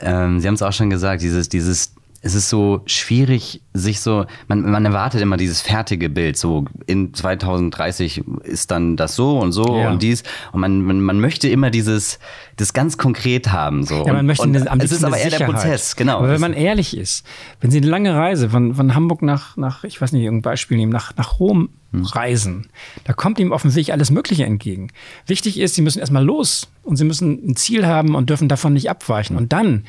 [0.00, 4.26] ähm, Sie haben es auch schon gesagt, dieses, dieses es ist so schwierig, sich so,
[4.46, 9.50] man, man erwartet immer dieses fertige Bild, so in 2030 ist dann das so und
[9.50, 9.90] so ja.
[9.90, 12.20] und dies und man, man, man möchte immer dieses,
[12.56, 14.06] das ganz konkret haben, so.
[14.06, 16.18] Ja, man möchte und, eine, es ist aber eher der Prozess, genau.
[16.18, 17.26] Aber wenn man ehrlich ist,
[17.60, 20.76] wenn Sie eine lange Reise von, von Hamburg nach, nach, ich weiß nicht, irgendein Beispiel
[20.76, 22.04] nehmen, nach, nach Rom hm.
[22.04, 22.68] reisen,
[23.02, 24.88] da kommt ihm Weg alles Mögliche entgegen.
[25.26, 28.74] Wichtig ist, Sie müssen erstmal los und Sie müssen ein Ziel haben und dürfen davon
[28.74, 29.84] nicht abweichen und dann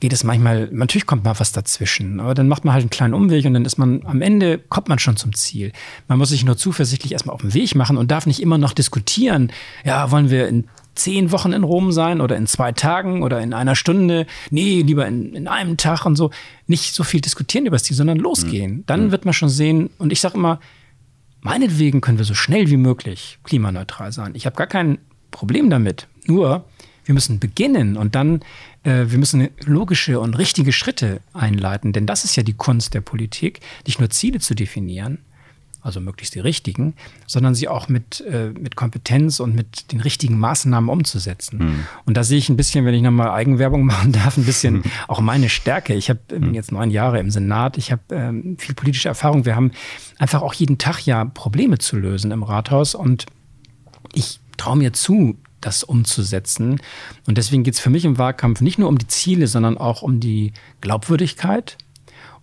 [0.00, 3.14] geht es manchmal, natürlich kommt mal was dazwischen, aber dann macht man halt einen kleinen
[3.14, 5.72] Umweg und dann ist man, am Ende kommt man schon zum Ziel.
[6.08, 8.72] Man muss sich nur zuversichtlich erstmal auf den Weg machen und darf nicht immer noch
[8.72, 9.52] diskutieren,
[9.84, 13.54] ja, wollen wir in zehn Wochen in Rom sein oder in zwei Tagen oder in
[13.54, 14.26] einer Stunde.
[14.50, 16.30] Nee, lieber in, in einem Tag und so.
[16.66, 18.72] Nicht so viel diskutieren über das Ziel, sondern losgehen.
[18.72, 18.84] Mhm.
[18.86, 19.10] Dann mhm.
[19.12, 20.60] wird man schon sehen, und ich sage immer,
[21.40, 24.32] meinetwegen können wir so schnell wie möglich klimaneutral sein.
[24.34, 24.98] Ich habe gar kein
[25.30, 26.06] Problem damit.
[26.26, 26.64] Nur,
[27.10, 28.40] wir müssen beginnen und dann
[28.84, 33.00] äh, wir müssen logische und richtige Schritte einleiten, denn das ist ja die Kunst der
[33.00, 35.18] Politik, nicht nur Ziele zu definieren,
[35.82, 36.94] also möglichst die richtigen,
[37.26, 41.58] sondern sie auch mit, äh, mit Kompetenz und mit den richtigen Maßnahmen umzusetzen.
[41.58, 41.86] Mhm.
[42.04, 44.82] Und da sehe ich ein bisschen, wenn ich nochmal Eigenwerbung machen darf, ein bisschen mhm.
[45.08, 45.94] auch meine Stärke.
[45.94, 46.54] Ich habe hm.
[46.54, 49.46] jetzt neun Jahre im Senat, ich habe ähm, viel politische Erfahrung.
[49.46, 49.72] Wir haben
[50.18, 53.26] einfach auch jeden Tag ja Probleme zu lösen im Rathaus und
[54.12, 56.80] ich traue mir zu, das umzusetzen.
[57.26, 60.02] Und deswegen geht es für mich im Wahlkampf nicht nur um die Ziele, sondern auch
[60.02, 61.76] um die Glaubwürdigkeit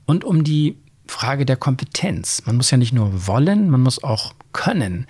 [0.06, 0.78] und um die
[1.08, 2.44] Frage der Kompetenz.
[2.46, 5.08] Man muss ja nicht nur wollen, man muss auch können.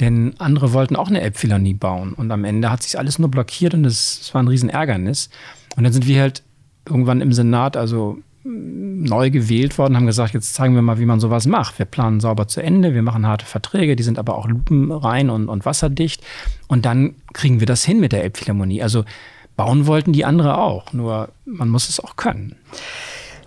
[0.00, 3.74] Denn andere wollten auch eine Elbphilharmonie bauen und am Ende hat sich alles nur blockiert
[3.74, 5.30] und es war ein Riesenärgernis.
[5.76, 6.42] Und dann sind wir halt
[6.86, 11.18] irgendwann im Senat, also neu gewählt worden, haben gesagt, jetzt zeigen wir mal, wie man
[11.18, 11.78] sowas macht.
[11.78, 15.48] Wir planen sauber zu Ende, wir machen harte Verträge, die sind aber auch lupenrein und,
[15.48, 16.22] und wasserdicht.
[16.68, 18.82] Und dann kriegen wir das hin mit der Elbphilharmonie.
[18.82, 19.04] Also
[19.56, 20.92] bauen wollten die andere auch.
[20.92, 22.56] Nur man muss es auch können.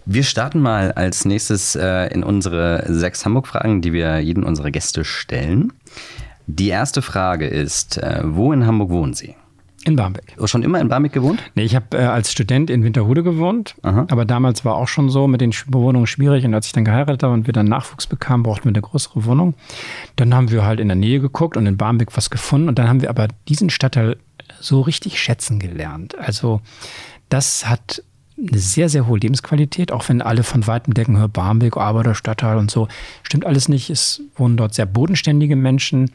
[0.05, 5.03] Wir starten mal als nächstes äh, in unsere sechs Hamburg-Fragen, die wir jeden unserer Gäste
[5.03, 5.73] stellen.
[6.47, 9.36] Die erste Frage ist, äh, wo in Hamburg wohnen Sie?
[9.88, 10.36] In Barmbek.
[10.43, 11.41] Schon immer in Barmbek gewohnt?
[11.56, 13.73] Nee, ich habe äh, als Student in Winterhude gewohnt.
[13.84, 14.06] Aha.
[14.10, 16.43] Aber damals war auch schon so mit den Bewohnungen schwierig.
[16.43, 19.23] Und als ich dann geheiratet habe und wir dann Nachwuchs bekamen, brauchten wir eine größere
[19.23, 19.54] Wohnung.
[20.17, 22.67] Dann haben wir halt in der Nähe geguckt und in Barmbek was gefunden.
[22.67, 24.17] Und dann haben wir aber diesen Stadtteil
[24.60, 26.17] so richtig schätzen gelernt.
[26.17, 26.60] Also
[27.30, 28.04] das hat
[28.38, 32.69] eine sehr, sehr hohe Lebensqualität, auch wenn alle von Weitem denken, hör Barmbek, Arbeiterstadtteil und
[32.69, 32.88] so.
[33.23, 33.89] Stimmt alles nicht.
[33.89, 36.12] Es wohnen dort sehr bodenständige Menschen.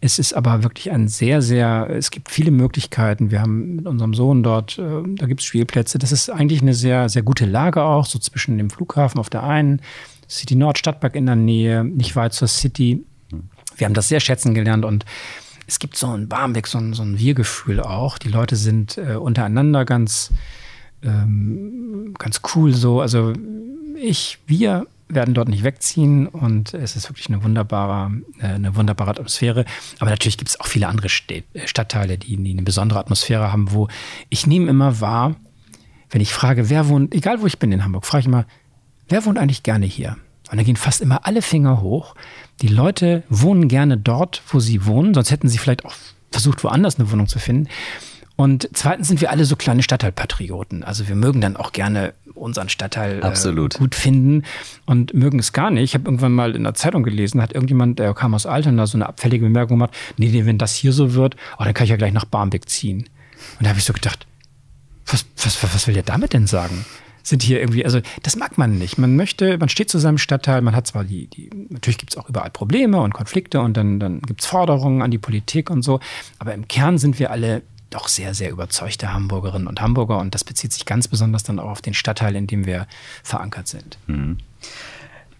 [0.00, 3.30] Es ist aber wirklich ein sehr, sehr, es gibt viele Möglichkeiten.
[3.30, 5.98] Wir haben mit unserem Sohn dort, äh, da gibt es Spielplätze.
[5.98, 9.42] Das ist eigentlich eine sehr, sehr gute Lage auch, so zwischen dem Flughafen auf der
[9.42, 9.80] einen,
[10.28, 13.04] City Nord Stadtpark in der Nähe, nicht weit zur City.
[13.76, 15.04] Wir haben das sehr schätzen gelernt und
[15.66, 18.18] es gibt so ein Barmbek, so ein, so ein Wir-Gefühl auch.
[18.18, 20.30] Die Leute sind äh, untereinander ganz,
[21.04, 23.00] ähm, ganz cool so.
[23.00, 23.32] Also
[23.96, 29.10] ich, wir werden dort nicht wegziehen und es ist wirklich eine wunderbare, äh, eine wunderbare
[29.10, 29.64] Atmosphäre.
[30.00, 33.88] Aber natürlich gibt es auch viele andere Stadtteile, die, die eine besondere Atmosphäre haben, wo
[34.28, 35.36] ich nehme immer wahr,
[36.10, 38.46] wenn ich frage, wer wohnt, egal wo ich bin in Hamburg, frage ich immer,
[39.08, 40.16] wer wohnt eigentlich gerne hier?
[40.50, 42.14] Und da gehen fast immer alle Finger hoch.
[42.62, 45.94] Die Leute wohnen gerne dort, wo sie wohnen, sonst hätten sie vielleicht auch
[46.30, 47.68] versucht, woanders eine Wohnung zu finden.
[48.36, 50.82] Und zweitens sind wir alle so kleine Stadtteilpatrioten.
[50.82, 54.42] Also wir mögen dann auch gerne unseren Stadtteil äh, gut finden
[54.86, 55.84] und mögen es gar nicht.
[55.84, 58.98] Ich habe irgendwann mal in der Zeitung gelesen, hat irgendjemand, der kam aus Altona, so
[58.98, 61.90] eine abfällige Bemerkung gemacht, nee, nee, wenn das hier so wird, oh, dann kann ich
[61.90, 63.08] ja gleich nach Barmbek ziehen.
[63.58, 64.26] Und da habe ich so gedacht,
[65.06, 66.84] was, was, was will der damit denn sagen?
[67.22, 68.98] Sind hier irgendwie, also das mag man nicht.
[68.98, 72.18] Man möchte, man steht zu seinem Stadtteil, man hat zwar die, die natürlich gibt es
[72.18, 75.82] auch überall Probleme und Konflikte und dann, dann gibt es Forderungen an die Politik und
[75.82, 76.00] so,
[76.38, 77.62] aber im Kern sind wir alle
[77.94, 80.18] doch sehr, sehr überzeugte Hamburgerinnen und Hamburger.
[80.18, 82.86] Und das bezieht sich ganz besonders dann auch auf den Stadtteil, in dem wir
[83.22, 83.98] verankert sind.
[84.06, 84.38] Mhm.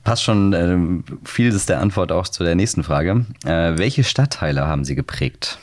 [0.04, 3.24] Passt schon äh, vieles der Antwort auch zu der nächsten Frage.
[3.44, 5.58] Äh, welche Stadtteile haben Sie geprägt?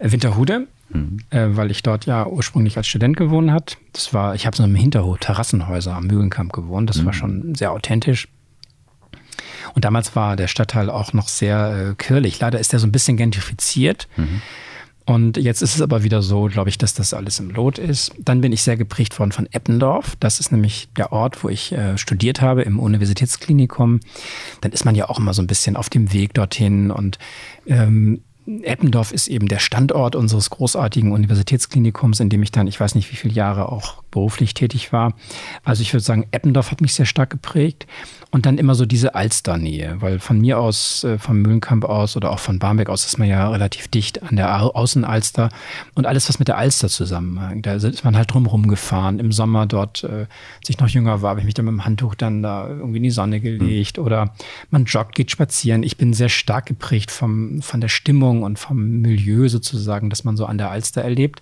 [0.00, 1.18] Winterhude, mhm.
[1.30, 3.66] äh, weil ich dort ja ursprünglich als Student gewohnt habe.
[3.92, 6.90] Das war, ich habe so im Hinterhof Terrassenhäuser am Mühlenkamp gewohnt.
[6.90, 7.06] Das mhm.
[7.06, 8.28] war schon sehr authentisch.
[9.74, 12.40] Und damals war der Stadtteil auch noch sehr äh, kirrlich.
[12.40, 14.08] Leider ist er so ein bisschen gentrifiziert.
[14.16, 14.42] Mhm.
[15.06, 18.12] Und jetzt ist es aber wieder so, glaube ich, dass das alles im Lot ist.
[18.18, 20.16] Dann bin ich sehr geprägt worden von Eppendorf.
[20.18, 24.00] Das ist nämlich der Ort, wo ich äh, studiert habe im Universitätsklinikum.
[24.62, 27.18] Dann ist man ja auch immer so ein bisschen auf dem Weg dorthin und
[27.66, 32.94] ähm, Eppendorf ist eben der Standort unseres großartigen Universitätsklinikums, in dem ich dann, ich weiß
[32.94, 35.12] nicht wie viele Jahre auch beruflich tätig war.
[35.64, 37.86] Also ich würde sagen, Eppendorf hat mich sehr stark geprägt.
[38.30, 42.32] Und dann immer so diese Alsternähe, weil von mir aus, äh, vom Mühlenkamp aus oder
[42.32, 45.50] auch von Barmbek aus ist man ja relativ dicht an der Außenalster
[45.94, 47.64] und alles, was mit der Alster zusammenhängt.
[47.64, 49.20] Da ist man halt drumherum gefahren.
[49.20, 50.26] Im Sommer dort, äh,
[50.58, 52.96] als ich noch jünger war, habe ich mich dann mit dem Handtuch dann da irgendwie
[52.96, 54.04] in die Sonne gelegt mhm.
[54.04, 54.34] oder
[54.68, 55.84] man joggt, geht spazieren.
[55.84, 60.36] Ich bin sehr stark geprägt vom, von der Stimmung und vom Milieu sozusagen, das man
[60.36, 61.40] so an der Alster erlebt.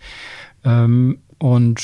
[0.63, 1.81] Ähm, und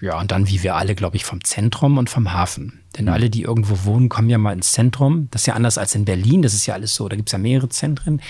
[0.00, 2.80] ja, und dann wie wir alle, glaube ich, vom Zentrum und vom Hafen.
[2.96, 3.12] Denn mhm.
[3.12, 5.28] alle, die irgendwo wohnen, kommen ja mal ins Zentrum.
[5.30, 6.42] Das ist ja anders als in Berlin.
[6.42, 7.08] Das ist ja alles so.
[7.08, 8.22] Da gibt es ja mehrere Zentren.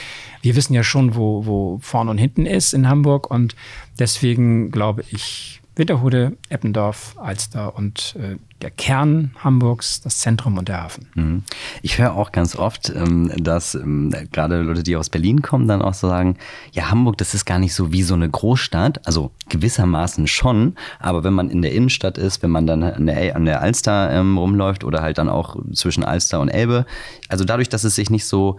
[0.42, 3.30] Wir wissen ja schon, wo, wo vorne und hinten ist in Hamburg.
[3.30, 3.54] Und
[3.98, 10.82] deswegen glaube ich, Winterhude, Eppendorf, Alster und äh, der Kern Hamburgs, das Zentrum und der
[10.82, 11.06] Hafen.
[11.14, 11.42] Mhm.
[11.82, 15.80] Ich höre auch ganz oft, ähm, dass ähm, gerade Leute, die aus Berlin kommen, dann
[15.80, 16.36] auch so sagen,
[16.72, 19.06] ja, Hamburg, das ist gar nicht so wie so eine Großstadt.
[19.06, 23.36] Also gewissermaßen schon, aber wenn man in der Innenstadt ist, wenn man dann an der,
[23.36, 26.86] an der Alster ähm, rumläuft oder halt dann auch zwischen Alster und Elbe,
[27.28, 28.56] also dadurch, dass es sich nicht so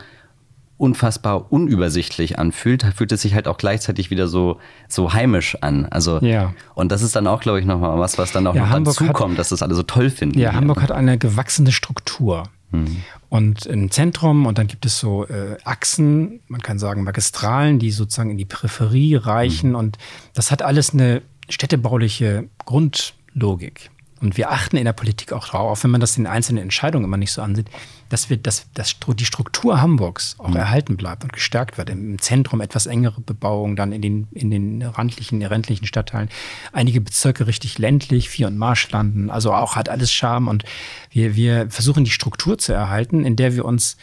[0.80, 5.86] unfassbar unübersichtlich anfühlt, fühlt es sich halt auch gleichzeitig wieder so, so heimisch an.
[5.86, 6.54] Also, ja.
[6.74, 8.96] und das ist dann auch, glaube ich, nochmal was, was dann auch ja, noch Hamburg
[8.98, 10.40] dazu kommt, dass das alle so toll finden.
[10.40, 10.58] Ja, hier.
[10.58, 12.44] Hamburg hat eine gewachsene Struktur.
[12.72, 13.04] Mhm.
[13.28, 17.92] Und im Zentrum, und dann gibt es so äh, Achsen, man kann sagen Magistralen, die
[17.92, 19.72] sozusagen in die Peripherie reichen.
[19.72, 19.76] Mhm.
[19.76, 19.98] Und
[20.34, 23.92] das hat alles eine städtebauliche Grundlogik.
[24.22, 27.06] Und wir achten in der Politik auch darauf, auch wenn man das in einzelnen Entscheidungen
[27.06, 27.68] immer nicht so ansieht,
[28.10, 30.58] dass wir, dass, dass die Struktur Hamburgs auch mhm.
[30.58, 31.90] erhalten bleibt und gestärkt wird.
[31.90, 36.30] Im Zentrum etwas engere Bebauung, dann in den, in den randlichen, ländlichen Stadtteilen.
[36.74, 39.30] Einige Bezirke richtig ländlich, Vier- und Marschlanden.
[39.30, 40.64] Also auch hat alles Charme und
[41.12, 43.98] wir, wir versuchen die Struktur zu erhalten, in der wir uns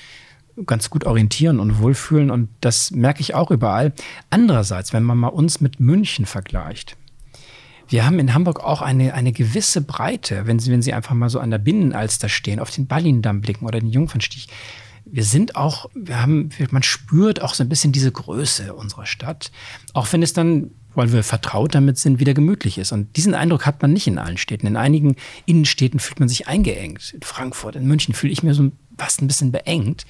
[0.64, 2.30] ganz gut orientieren und wohlfühlen.
[2.30, 3.92] Und das merke ich auch überall.
[4.30, 6.96] Andererseits, wenn man mal uns mit München vergleicht,
[7.88, 11.30] wir haben in Hamburg auch eine, eine gewisse Breite, wenn Sie, wenn Sie einfach mal
[11.30, 14.48] so an der Binnenalster stehen, auf den Ballindamm blicken oder den Jungfernstich.
[15.04, 19.52] Wir sind auch, wir haben, man spürt auch so ein bisschen diese Größe unserer Stadt.
[19.94, 22.90] Auch wenn es dann weil wir vertraut damit sind, wieder gemütlich ist.
[22.90, 24.66] Und diesen Eindruck hat man nicht in allen Städten.
[24.66, 27.12] In einigen Innenstädten fühlt man sich eingeengt.
[27.12, 30.06] In Frankfurt, in München fühle ich mir so fast ein bisschen beengt.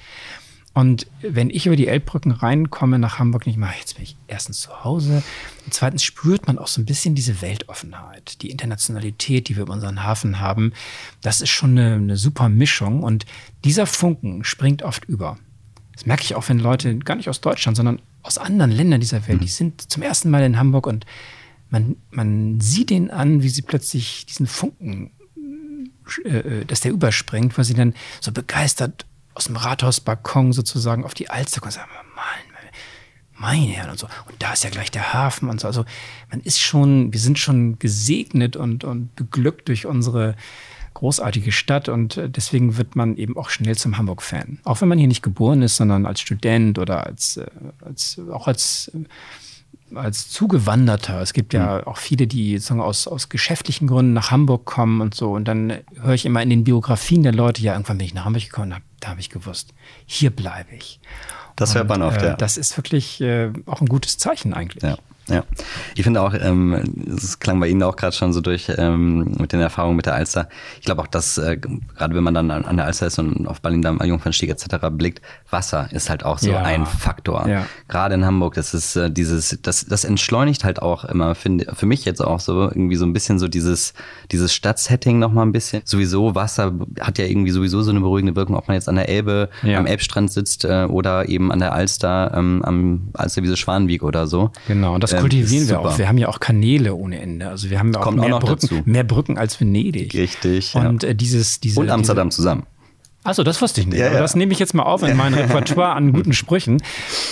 [0.77, 4.61] Und wenn ich über die Elbbrücken reinkomme nach Hamburg, nicht mal, jetzt bin ich erstens
[4.61, 5.23] zu Hause
[5.65, 9.73] und zweitens spürt man auch so ein bisschen diese Weltoffenheit, die Internationalität, die wir über
[9.73, 10.73] unseren Hafen haben.
[11.23, 13.25] Das ist schon eine, eine super Mischung und
[13.63, 15.39] dieser Funken springt oft über.
[15.93, 19.27] Das merke ich auch, wenn Leute gar nicht aus Deutschland, sondern aus anderen Ländern dieser
[19.27, 19.49] Welt, die mhm.
[19.49, 21.07] sind zum ersten Mal in Hamburg und
[21.71, 25.09] man, man sieht ihnen an, wie sie plötzlich diesen Funken,
[26.23, 29.06] äh, äh dass der überspringt, weil sie dann so begeistert
[29.37, 31.89] aus dem Rathausbalkon sozusagen auf die Alster kommen und sagen,
[33.39, 34.07] mein Herr und so.
[34.27, 35.67] Und da ist ja gleich der Hafen und so.
[35.67, 35.85] Also
[36.31, 40.35] man ist schon, wir sind schon gesegnet und, und beglückt durch unsere
[40.95, 44.59] großartige Stadt und äh, deswegen wird man eben auch schnell zum Hamburg-Fan.
[44.63, 47.45] Auch wenn man hier nicht geboren ist, sondern als Student oder als, äh,
[47.81, 48.91] als auch als
[49.95, 51.21] als Zugewanderter.
[51.21, 51.87] Es gibt ja mhm.
[51.87, 55.31] auch viele, die sagen, aus, aus geschäftlichen Gründen nach Hamburg kommen und so.
[55.31, 55.71] Und dann
[56.01, 58.71] höre ich immer in den Biografien der Leute, ja, irgendwann bin ich nach Hamburg gekommen,
[58.71, 59.73] da, da habe ich gewusst,
[60.05, 60.99] hier bleibe ich.
[61.55, 62.35] Das hört man oft, äh, ja.
[62.35, 64.83] Das ist wirklich äh, auch ein gutes Zeichen eigentlich.
[64.83, 64.97] Ja.
[65.27, 65.43] Ja,
[65.95, 69.51] ich finde auch, ähm, es klang bei Ihnen auch gerade schon so durch ähm, mit
[69.51, 70.47] den Erfahrungen mit der Alster.
[70.79, 73.47] Ich glaube auch, dass äh, gerade wenn man dann an, an der Alster ist und
[73.47, 74.87] auf Berlin-Damm, Jungfernstieg etc.
[74.91, 76.61] blickt, Wasser ist halt auch so ja.
[76.61, 77.47] ein Faktor.
[77.47, 77.65] Ja.
[77.87, 81.85] Gerade in Hamburg, das ist äh, dieses, das, das entschleunigt halt auch immer, finde für
[81.85, 83.93] mich jetzt auch so irgendwie so ein bisschen so dieses,
[84.31, 85.81] dieses Stadtsetting nochmal ein bisschen.
[85.85, 89.09] Sowieso Wasser hat ja irgendwie sowieso so eine beruhigende Wirkung, ob man jetzt an der
[89.09, 89.77] Elbe, ja.
[89.77, 94.51] am Elbstrand sitzt äh, oder eben an der Alster, ähm, am Alsterwiese Schwanweg oder so.
[94.67, 95.97] Genau, und das ähm, kultivieren wir auch.
[95.97, 97.49] Wir haben ja auch Kanäle ohne Ende.
[97.49, 98.81] Also wir haben ja auch, mehr, auch Brücken, dazu.
[98.85, 100.13] mehr Brücken als Venedig.
[100.13, 100.75] Richtig.
[100.75, 101.09] Und ja.
[101.09, 102.65] äh, dieses, diese, Und Amsterdam diese, zusammen.
[103.27, 103.99] Achso, das wusste ich nicht.
[103.99, 104.19] Ja, ja.
[104.19, 106.81] Das nehme ich jetzt mal auf in mein Repertoire an guten Sprüchen.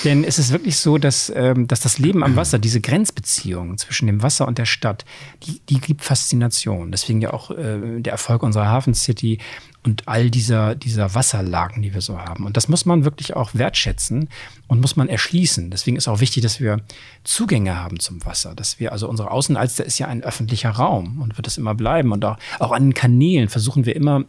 [0.04, 4.08] Denn es ist wirklich so, dass, ähm, dass das Leben am Wasser, diese Grenzbeziehung zwischen
[4.08, 5.06] dem Wasser und der Stadt,
[5.44, 6.92] die, die gibt Faszination.
[6.92, 9.40] Deswegen ja auch äh, der Erfolg unserer Hafen City
[9.86, 12.46] und all dieser, dieser Wasserlagen, die wir so haben.
[12.46, 14.28] Und das muss man wirklich auch wertschätzen
[14.68, 15.72] und muss man erschließen.
[15.72, 16.82] Deswegen ist auch wichtig, dass wir
[17.24, 18.54] Zugänge haben zum Wasser.
[18.54, 22.12] Dass wir, also unsere Außenalster ist ja ein öffentlicher Raum und wird es immer bleiben.
[22.12, 24.26] Und auch, auch an den Kanälen versuchen wir immer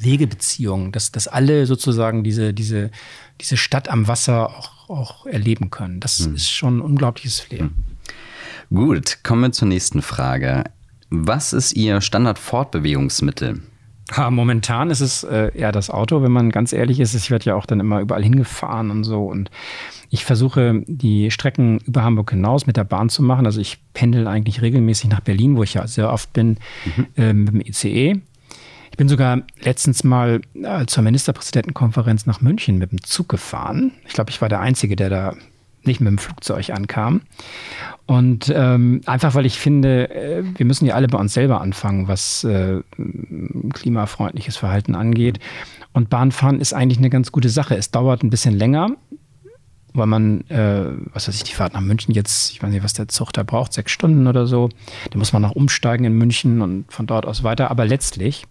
[0.00, 2.90] Wegebeziehungen, dass, dass alle sozusagen diese, diese,
[3.40, 6.00] diese Stadt am Wasser auch, auch erleben können.
[6.00, 6.34] Das hm.
[6.34, 7.60] ist schon ein unglaubliches Flair.
[7.60, 7.74] Hm.
[8.70, 10.64] Gut, kommen wir zur nächsten Frage.
[11.10, 13.62] Was ist Ihr Standard-Fortbewegungsmittel?
[14.16, 17.14] Ja, momentan ist es äh, eher das Auto, wenn man ganz ehrlich ist.
[17.14, 19.26] Ich werde ja auch dann immer überall hingefahren und so.
[19.26, 19.50] Und
[20.08, 23.44] ich versuche, die Strecken über Hamburg hinaus mit der Bahn zu machen.
[23.44, 26.56] Also ich pendel eigentlich regelmäßig nach Berlin, wo ich ja sehr oft bin,
[26.96, 27.06] mhm.
[27.16, 27.60] äh, mit dem
[28.90, 33.92] ICE bin sogar letztens mal äh, zur Ministerpräsidentenkonferenz nach München mit dem Zug gefahren.
[34.06, 35.34] Ich glaube, ich war der Einzige, der da
[35.84, 37.22] nicht mit dem Flugzeug ankam.
[38.06, 42.08] Und ähm, einfach, weil ich finde, äh, wir müssen ja alle bei uns selber anfangen,
[42.08, 42.82] was äh,
[43.72, 45.38] klimafreundliches Verhalten angeht.
[45.92, 47.76] Und Bahnfahren ist eigentlich eine ganz gute Sache.
[47.76, 48.90] Es dauert ein bisschen länger,
[49.94, 52.92] weil man, äh, was weiß ich, die Fahrt nach München jetzt, ich weiß nicht, was
[52.92, 54.68] der Zug da braucht, sechs Stunden oder so.
[55.10, 57.70] Da muss man noch umsteigen in München und von dort aus weiter.
[57.70, 58.46] Aber letztlich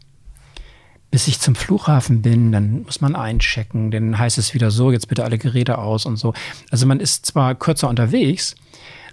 [1.11, 5.07] bis ich zum Flughafen bin, dann muss man einchecken, dann heißt es wieder so, jetzt
[5.07, 6.33] bitte alle Geräte aus und so.
[6.69, 8.55] Also man ist zwar kürzer unterwegs,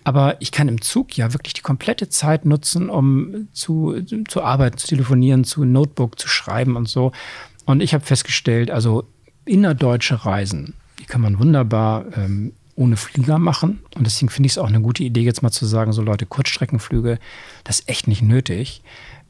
[0.02, 4.76] aber ich kann im Zug ja wirklich die komplette Zeit nutzen, um zu, zu arbeiten,
[4.76, 7.12] zu telefonieren, zu Notebook zu schreiben und so.
[7.64, 9.04] Und ich habe festgestellt, also
[9.46, 13.80] innerdeutsche Reisen, die kann man wunderbar ähm, ohne Flieger machen.
[13.94, 16.26] Und deswegen finde ich es auch eine gute Idee, jetzt mal zu sagen, so Leute,
[16.26, 17.18] Kurzstreckenflüge,
[17.62, 18.82] das ist echt nicht nötig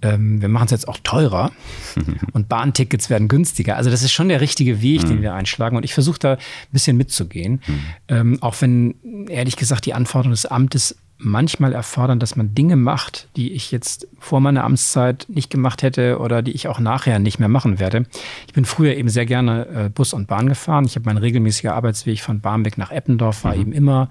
[0.05, 1.51] ähm, wir machen es jetzt auch teurer
[2.33, 3.77] und Bahntickets werden günstiger.
[3.77, 5.09] Also das ist schon der richtige Weg, mhm.
[5.09, 5.77] den wir einschlagen.
[5.77, 6.39] Und ich versuche da ein
[6.73, 7.63] bisschen mitzugehen.
[7.67, 7.81] Mhm.
[8.09, 8.95] Ähm, auch wenn,
[9.29, 14.09] ehrlich gesagt, die Anforderungen des Amtes manchmal erfordern, dass man Dinge macht, die ich jetzt
[14.19, 18.05] vor meiner Amtszeit nicht gemacht hätte oder die ich auch nachher nicht mehr machen werde.
[18.47, 20.85] Ich bin früher eben sehr gerne äh, Bus und Bahn gefahren.
[20.85, 23.61] Ich habe mein regelmäßiger Arbeitsweg von Barmbek nach Eppendorf war mhm.
[23.61, 24.11] eben immer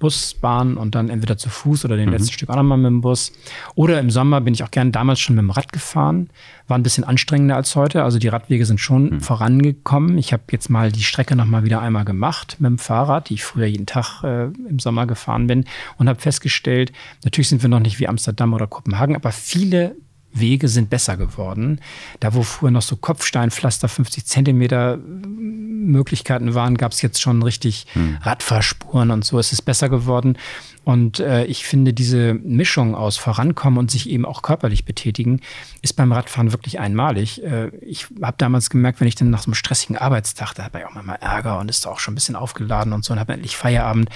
[0.00, 2.14] Bus, Bahn und dann entweder zu Fuß oder den mhm.
[2.14, 3.32] letzten Stück auch nochmal mit dem Bus.
[3.76, 6.30] Oder im Sommer bin ich auch gern damals schon mit dem Rad gefahren.
[6.66, 8.02] War ein bisschen anstrengender als heute.
[8.02, 9.20] Also die Radwege sind schon mhm.
[9.20, 10.18] vorangekommen.
[10.18, 13.44] Ich habe jetzt mal die Strecke nochmal wieder einmal gemacht mit dem Fahrrad, die ich
[13.44, 15.66] früher jeden Tag äh, im Sommer gefahren bin
[15.98, 16.92] und habe festgestellt,
[17.24, 19.94] natürlich sind wir noch nicht wie Amsterdam oder Kopenhagen, aber viele
[20.32, 21.80] Wege sind besser geworden.
[22.20, 27.86] Da, wo früher noch so Kopfsteinpflaster 50 Zentimeter Möglichkeiten waren, gab es jetzt schon richtig
[27.92, 28.18] hm.
[28.22, 29.38] Radfahrspuren und so.
[29.38, 30.36] Es ist besser geworden.
[30.84, 35.40] Und äh, ich finde, diese Mischung aus Vorankommen und sich eben auch körperlich betätigen,
[35.82, 37.42] ist beim Radfahren wirklich einmalig.
[37.44, 40.78] Äh, ich habe damals gemerkt, wenn ich dann nach so einem stressigen Arbeitstag, da habe
[40.78, 43.34] ich auch manchmal Ärger und ist auch schon ein bisschen aufgeladen und so und habe
[43.34, 44.08] endlich Feierabend.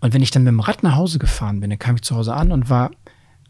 [0.00, 2.16] Und wenn ich dann mit dem Rad nach Hause gefahren bin, dann kam ich zu
[2.16, 2.90] Hause an und war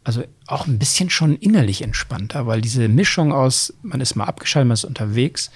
[0.04, 4.68] also auch ein bisschen schon innerlich entspannter, weil diese Mischung aus, man ist mal abgeschaltet,
[4.68, 5.50] man ist unterwegs.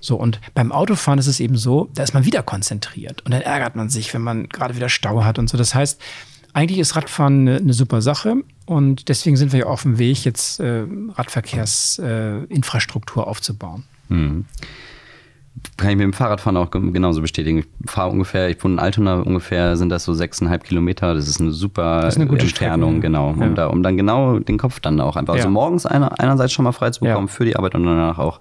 [0.00, 3.42] So, und beim Autofahren ist es eben so, da ist man wieder konzentriert und dann
[3.42, 5.56] ärgert man sich, wenn man gerade wieder Stau hat und so.
[5.56, 6.00] Das heißt,
[6.54, 8.34] eigentlich ist Radfahren eine, eine super Sache
[8.66, 10.82] und deswegen sind wir ja auf dem Weg, jetzt äh,
[11.14, 13.84] Radverkehrsinfrastruktur äh, aufzubauen.
[14.08, 14.46] Hm
[15.76, 17.58] kann ich mit dem Fahrradfahren auch genauso bestätigen.
[17.58, 21.14] Ich fahre ungefähr, ich wohne in Altona, ungefähr sind das so sechseinhalb Kilometer.
[21.14, 23.34] Das ist eine super ist eine gute Entfernung, Strecke, genau.
[23.38, 23.46] Ja.
[23.46, 25.50] Um, da, um dann genau den Kopf dann auch einfach, also ja.
[25.50, 27.32] morgens einer, einerseits schon mal frei zu bekommen ja.
[27.32, 28.40] für die Arbeit und danach auch,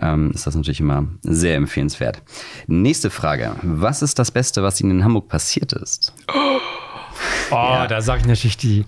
[0.00, 2.22] ähm, ist das natürlich immer sehr empfehlenswert.
[2.66, 3.52] Nächste Frage.
[3.62, 6.12] Was ist das Beste, was Ihnen in Hamburg passiert ist?
[6.28, 6.60] Oh.
[7.52, 7.88] Oh, ja.
[7.88, 8.84] da sage ich natürlich die,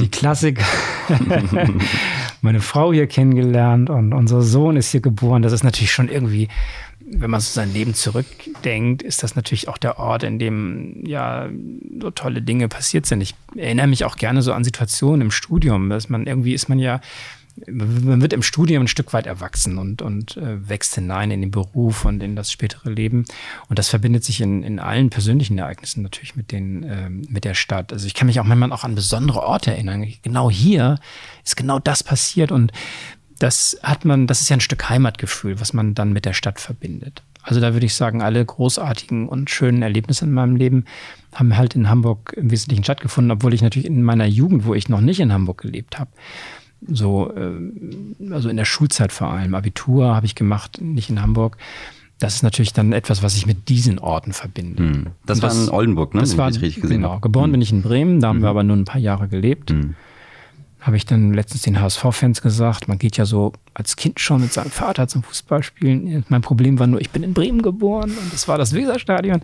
[0.00, 0.62] die Klassiker.
[2.40, 5.42] Meine Frau hier kennengelernt und unser Sohn ist hier geboren.
[5.42, 6.46] Das ist natürlich schon irgendwie,
[7.00, 11.48] wenn man so sein Leben zurückdenkt, ist das natürlich auch der Ort, in dem ja
[12.00, 13.22] so tolle Dinge passiert sind.
[13.22, 16.78] Ich erinnere mich auch gerne so an Situationen im Studium, dass man irgendwie ist man
[16.78, 17.00] ja
[17.66, 21.50] man wird im Studium ein Stück weit erwachsen und, und äh, wächst hinein in den
[21.50, 23.24] Beruf und in das spätere Leben.
[23.68, 27.54] Und das verbindet sich in, in allen persönlichen Ereignissen natürlich mit, den, äh, mit der
[27.54, 27.92] Stadt.
[27.92, 30.06] Also ich kann mich auch manchmal auch an besondere Orte erinnern.
[30.22, 30.98] Genau hier
[31.44, 32.72] ist genau das passiert und
[33.38, 36.60] das hat man, das ist ja ein Stück Heimatgefühl, was man dann mit der Stadt
[36.60, 37.22] verbindet.
[37.42, 40.84] Also da würde ich sagen, alle großartigen und schönen Erlebnisse in meinem Leben
[41.34, 44.90] haben halt in Hamburg im Wesentlichen stattgefunden, obwohl ich natürlich in meiner Jugend, wo ich
[44.90, 46.10] noch nicht in Hamburg gelebt habe,
[46.86, 49.54] so, äh, also in der Schulzeit vor allem.
[49.54, 51.56] Abitur habe ich gemacht, nicht in Hamburg.
[52.18, 54.82] Das ist natürlich dann etwas, was ich mit diesen Orten verbinde.
[54.82, 55.06] Hm.
[55.24, 56.20] Das, das, war in Oldenburg, ne?
[56.20, 57.18] Das war, richtig gesehen genau.
[57.20, 57.52] Geboren hm.
[57.52, 58.42] bin ich in Bremen, da haben hm.
[58.42, 59.74] wir aber nur ein paar Jahre gelebt.
[60.80, 64.52] Habe ich dann letztens den HSV-Fans gesagt, man geht ja so als Kind schon mit
[64.52, 66.24] seinem Vater zum Fußballspielen.
[66.28, 69.42] Mein Problem war nur, ich bin in Bremen geboren und das war das Weserstadion.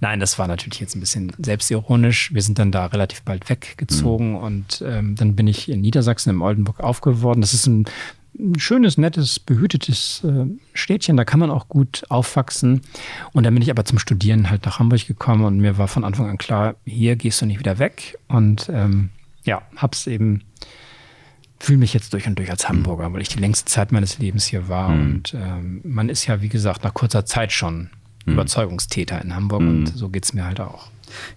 [0.00, 2.32] Nein, das war natürlich jetzt ein bisschen selbstironisch.
[2.32, 4.36] Wir sind dann da relativ bald weggezogen mhm.
[4.36, 7.40] und ähm, dann bin ich in Niedersachsen im Oldenburg aufgeworden.
[7.40, 7.86] Das ist ein,
[8.38, 12.82] ein schönes, nettes, behütetes äh, Städtchen, da kann man auch gut aufwachsen.
[13.32, 16.04] Und dann bin ich aber zum Studieren halt nach Hamburg gekommen und mir war von
[16.04, 18.18] Anfang an klar, hier gehst du nicht wieder weg.
[18.28, 19.10] Und ähm,
[19.46, 20.42] ja, hab's eben
[21.58, 24.44] fühle mich jetzt durch und durch als Hamburger, weil ich die längste Zeit meines Lebens
[24.46, 24.90] hier war.
[24.90, 25.00] Mhm.
[25.00, 27.90] Und ähm, man ist ja, wie gesagt, nach kurzer Zeit schon
[28.26, 28.34] mhm.
[28.34, 29.68] Überzeugungstäter in Hamburg mhm.
[29.68, 30.88] und so geht es mir halt auch.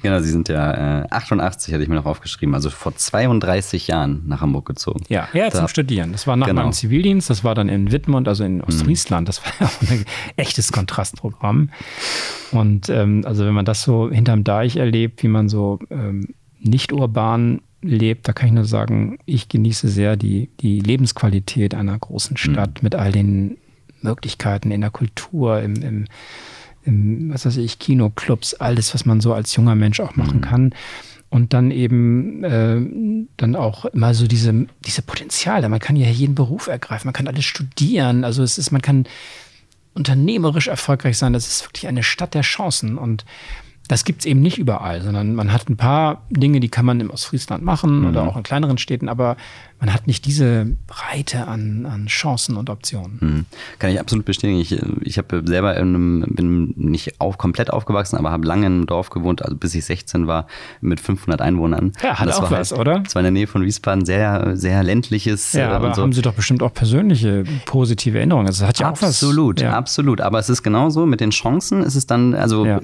[0.02, 4.24] Genau, Sie sind ja äh, 88, hatte ich mir noch aufgeschrieben, also vor 32 Jahren
[4.28, 5.04] nach Hamburg gezogen.
[5.10, 6.12] Ja, ja zum Studieren.
[6.12, 6.64] Das war nach genau.
[6.64, 9.30] meinem Zivildienst, das war dann in Wittmund, also in Ostfriesland.
[9.30, 10.06] Das war ja auch ein
[10.38, 11.70] echtes Kontrastprogramm.
[12.52, 16.92] Und ähm, also wenn man das so hinterm Deich erlebt, wie man so ähm, nicht
[16.92, 22.34] urban lebt, da kann ich nur sagen, ich genieße sehr die, die Lebensqualität einer großen
[22.34, 22.38] mhm.
[22.38, 22.84] Stadt mhm.
[22.84, 23.58] mit all den
[24.02, 26.06] Möglichkeiten in der Kultur, im, im,
[26.84, 30.42] im, was weiß ich, Kinoclubs, alles, was man so als junger Mensch auch machen mhm.
[30.42, 30.76] kann.
[31.32, 32.82] Und dann eben äh,
[33.38, 35.70] dann auch immer so diese, diese Potenziale.
[35.70, 38.24] Man kann ja jeden Beruf ergreifen, man kann alles studieren.
[38.24, 39.06] Also es ist, man kann
[39.94, 41.34] unternehmerisch erfolgreich sein.
[41.34, 42.98] Das ist wirklich eine Stadt der Chancen.
[42.98, 43.26] Und
[43.90, 47.00] das gibt es eben nicht überall, sondern man hat ein paar Dinge, die kann man
[47.00, 48.08] im Ostfriesland machen mhm.
[48.10, 49.36] oder auch in kleineren Städten, aber
[49.80, 53.18] man hat nicht diese Breite an, an Chancen und Optionen.
[53.20, 53.46] Mhm.
[53.80, 54.60] Kann ich absolut bestätigen.
[54.60, 58.74] Ich, ich habe selber in einem, bin nicht auf, komplett aufgewachsen, aber habe lange in
[58.74, 60.46] einem Dorf gewohnt, also bis ich 16 war,
[60.82, 61.94] mit 500 Einwohnern.
[62.04, 63.00] Ja, hat das auch was, halt, oder?
[63.00, 65.54] Das war in der Nähe von Wiesbaden, sehr, sehr ländliches.
[65.54, 66.04] Ja, äh, aber so.
[66.04, 68.46] haben Sie doch bestimmt auch persönliche positive Erinnerungen.
[68.46, 69.16] Also das hat ja absolut, auch was.
[69.16, 69.74] Absolut, ja.
[69.74, 70.22] absolut.
[70.22, 71.82] Aber es ist genauso mit den Chancen.
[71.82, 72.82] Es ist dann, also ja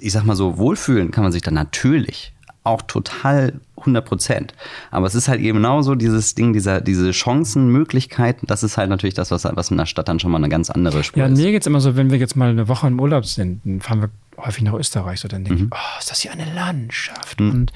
[0.00, 2.32] ich sag mal so, wohlfühlen kann man sich dann natürlich
[2.64, 4.54] auch total 100 Prozent.
[4.90, 8.90] Aber es ist halt eben genauso dieses Ding, dieser, diese Chancen, Möglichkeiten, das ist halt
[8.90, 11.28] natürlich das, was, was in der Stadt dann schon mal eine ganz andere Spur ja,
[11.28, 11.38] ist.
[11.38, 13.64] Ja, mir geht es immer so, wenn wir jetzt mal eine Woche im Urlaub sind,
[13.64, 15.70] dann fahren wir häufig nach Österreich, so dann denke mhm.
[15.72, 17.50] ich, oh, ist das hier eine Landschaft mhm.
[17.50, 17.72] und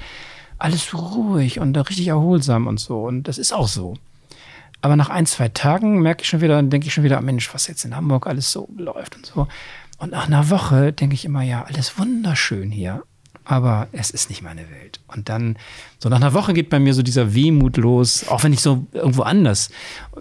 [0.59, 3.03] alles ruhig und richtig erholsam und so.
[3.03, 3.95] Und das ist auch so.
[4.81, 7.53] Aber nach ein, zwei Tagen merke ich schon wieder, dann denke ich schon wieder, Mensch,
[7.53, 9.47] was jetzt in Hamburg alles so läuft und so.
[10.03, 13.03] Und nach einer Woche denke ich immer, ja, alles wunderschön hier,
[13.45, 14.99] aber es ist nicht meine Welt.
[15.07, 15.55] Und dann,
[15.97, 18.85] so nach einer Woche geht bei mir so dieser Wehmut los, auch wenn ich so
[18.91, 19.69] irgendwo anders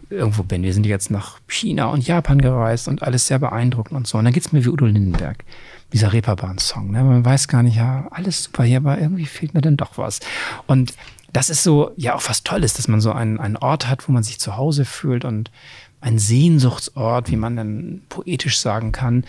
[0.09, 0.63] irgendwo bin.
[0.63, 4.19] Wir sind jetzt nach China und Japan gereist und alles sehr beeindruckend und so.
[4.19, 5.43] Und dann geht es mir wie Udo Lindenberg,
[5.93, 6.93] dieser Reeperbahn-Song.
[6.93, 7.03] Ne?
[7.03, 10.21] Man weiß gar nicht, ja, alles super hier, aber irgendwie fehlt mir dann doch was.
[10.69, 10.95] Und
[11.33, 14.13] das ist so, ja, auch was Tolles, dass man so einen, einen Ort hat, wo
[14.13, 15.51] man sich zu Hause fühlt und
[16.01, 19.25] ein Sehnsuchtsort, wie man dann poetisch sagen kann.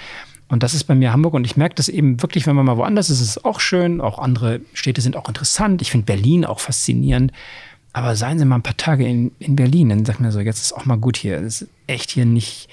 [0.54, 1.34] Und das ist bei mir Hamburg.
[1.34, 4.00] Und ich merke das eben wirklich, wenn man mal woanders ist, ist es auch schön.
[4.00, 5.82] Auch andere Städte sind auch interessant.
[5.82, 7.32] Ich finde Berlin auch faszinierend.
[7.92, 10.62] Aber seien Sie mal ein paar Tage in, in Berlin, dann sagt man so, jetzt
[10.62, 11.42] ist auch mal gut hier.
[11.42, 12.70] Das ist echt hier nicht,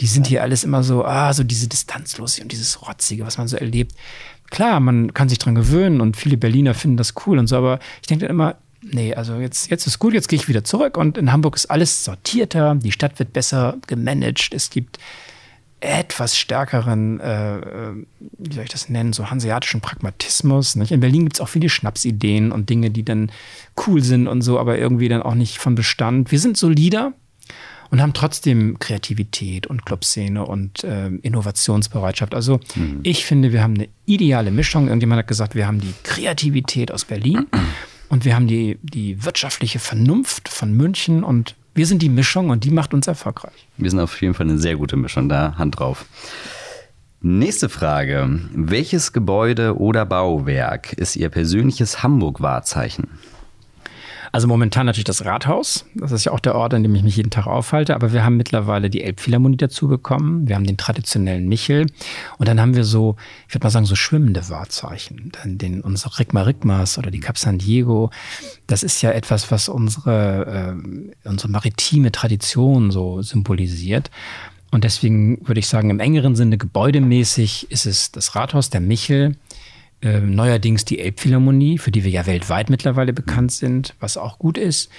[0.00, 3.46] die sind hier alles immer so, ah, so diese Distanzlose und dieses Rotzige, was man
[3.46, 3.94] so erlebt.
[4.48, 7.78] klar, man kann sich dran gewöhnen und viele Berliner finden das cool und so, aber
[8.00, 10.96] ich denke dann immer, nee, also jetzt, jetzt ist gut, jetzt gehe ich wieder zurück
[10.96, 14.98] und in Hamburg ist alles sortierter, die Stadt wird besser gemanagt, es gibt
[15.80, 17.92] etwas stärkeren, äh,
[18.38, 20.76] wie soll ich das nennen, so hanseatischen Pragmatismus.
[20.76, 20.90] Nicht?
[20.90, 23.30] In Berlin gibt es auch viele Schnapsideen und Dinge, die dann
[23.86, 26.32] cool sind und so, aber irgendwie dann auch nicht von Bestand.
[26.32, 27.12] Wir sind solider
[27.90, 32.34] und haben trotzdem Kreativität und Clubszene und äh, Innovationsbereitschaft.
[32.34, 33.00] Also mhm.
[33.02, 34.88] ich finde, wir haben eine ideale Mischung.
[34.88, 37.46] Irgendjemand hat gesagt, wir haben die Kreativität aus Berlin
[38.08, 42.64] und wir haben die, die wirtschaftliche Vernunft von München und wir sind die Mischung und
[42.64, 43.68] die macht uns erfolgreich.
[43.76, 46.06] Wir sind auf jeden Fall eine sehr gute Mischung, da Hand drauf.
[47.20, 48.40] Nächste Frage.
[48.52, 53.06] Welches Gebäude oder Bauwerk ist Ihr persönliches Hamburg-Wahrzeichen?
[54.32, 55.86] Also momentan natürlich das Rathaus.
[55.94, 57.94] Das ist ja auch der Ort, an dem ich mich jeden Tag aufhalte.
[57.94, 60.48] Aber wir haben mittlerweile die Elbphilharmonie dazu bekommen.
[60.48, 61.86] Wir haben den traditionellen Michel.
[62.38, 63.16] Und dann haben wir so,
[63.48, 65.32] ich würde mal sagen, so schwimmende Wahrzeichen.
[65.32, 68.10] Dann den, unsere Rigma Rigmas oder die Cap San Diego.
[68.66, 70.76] Das ist ja etwas, was unsere,
[71.24, 74.10] äh, unsere maritime Tradition so symbolisiert.
[74.70, 79.36] Und deswegen würde ich sagen, im engeren Sinne gebäudemäßig ist es das Rathaus, der Michel,
[80.02, 84.58] äh, neuerdings die Elbphilharmonie, für die wir ja weltweit mittlerweile bekannt sind, was auch gut
[84.58, 84.90] ist.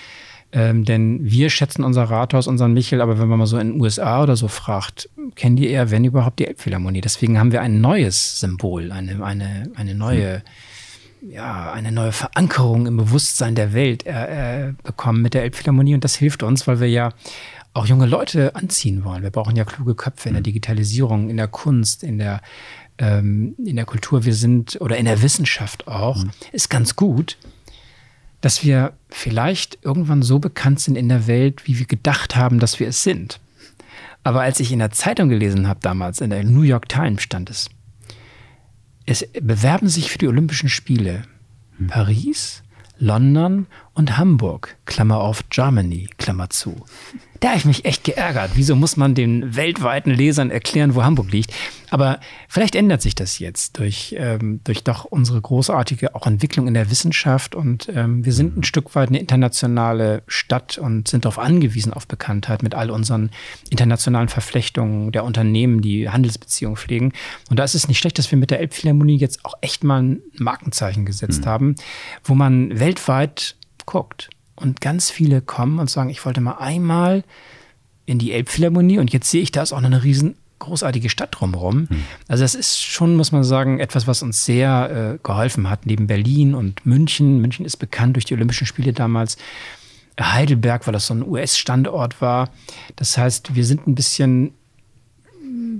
[0.52, 3.82] Ähm, denn wir schätzen unser Rathaus, unseren Michel, aber wenn man mal so in den
[3.82, 7.02] USA oder so fragt, kennen die eher, wenn überhaupt, die Elbphilharmonie.
[7.02, 10.42] Deswegen haben wir ein neues Symbol, eine, eine, eine neue,
[11.22, 15.94] ja, eine neue Verankerung im Bewusstsein der Welt äh, äh, bekommen mit der Elbphilharmonie.
[15.94, 17.14] Und das hilft uns, weil wir ja
[17.74, 19.22] auch junge Leute anziehen wollen.
[19.22, 22.42] Wir brauchen ja kluge Köpfe in der Digitalisierung, in der Kunst, in der
[23.00, 26.32] ähm, in der Kultur wir sind oder in der Wissenschaft auch, mhm.
[26.52, 27.38] ist ganz gut,
[28.42, 32.80] dass wir vielleicht irgendwann so bekannt sind in der Welt, wie wir gedacht haben, dass
[32.80, 33.40] wir es sind.
[34.24, 37.50] Aber als ich in der Zeitung gelesen habe damals, in der New York Times stand
[37.50, 37.70] es,
[39.06, 41.24] es bewerben sich für die Olympischen Spiele
[41.78, 41.88] mhm.
[41.88, 42.64] Paris,
[42.98, 46.76] London und Hamburg, Klammer auf Germany, Klammer zu.
[47.40, 48.52] Da habe ich mich echt geärgert.
[48.56, 51.54] Wieso muss man den weltweiten Lesern erklären, wo Hamburg liegt?
[51.90, 52.20] Aber
[52.50, 56.92] vielleicht ändert sich das jetzt durch, ähm, durch doch unsere großartige auch Entwicklung in der
[56.92, 57.56] Wissenschaft.
[57.56, 62.08] Und ähm, wir sind ein Stück weit eine internationale Stadt und sind darauf angewiesen auf
[62.08, 63.32] Bekanntheit mit all unseren
[63.70, 67.14] internationalen Verflechtungen der Unternehmen, die Handelsbeziehungen pflegen.
[67.50, 70.04] Und da ist es nicht schlecht, dass wir mit der Elbphilharmonie jetzt auch echt mal
[70.04, 71.50] ein Markenzeichen gesetzt mhm.
[71.50, 71.76] haben,
[72.24, 74.30] wo man weltweit guckt.
[74.60, 77.24] Und ganz viele kommen und sagen, ich wollte mal einmal
[78.06, 81.30] in die Elbphilharmonie und jetzt sehe ich, da ist auch noch eine riesen großartige Stadt
[81.32, 81.88] drumherum.
[81.90, 82.04] Mhm.
[82.28, 86.08] Also das ist schon, muss man sagen, etwas, was uns sehr äh, geholfen hat, neben
[86.08, 87.40] Berlin und München.
[87.40, 89.38] München ist bekannt durch die Olympischen Spiele damals.
[90.20, 92.50] Heidelberg, weil das so ein US-Standort war.
[92.98, 94.52] Das heißt, wir sind ein bisschen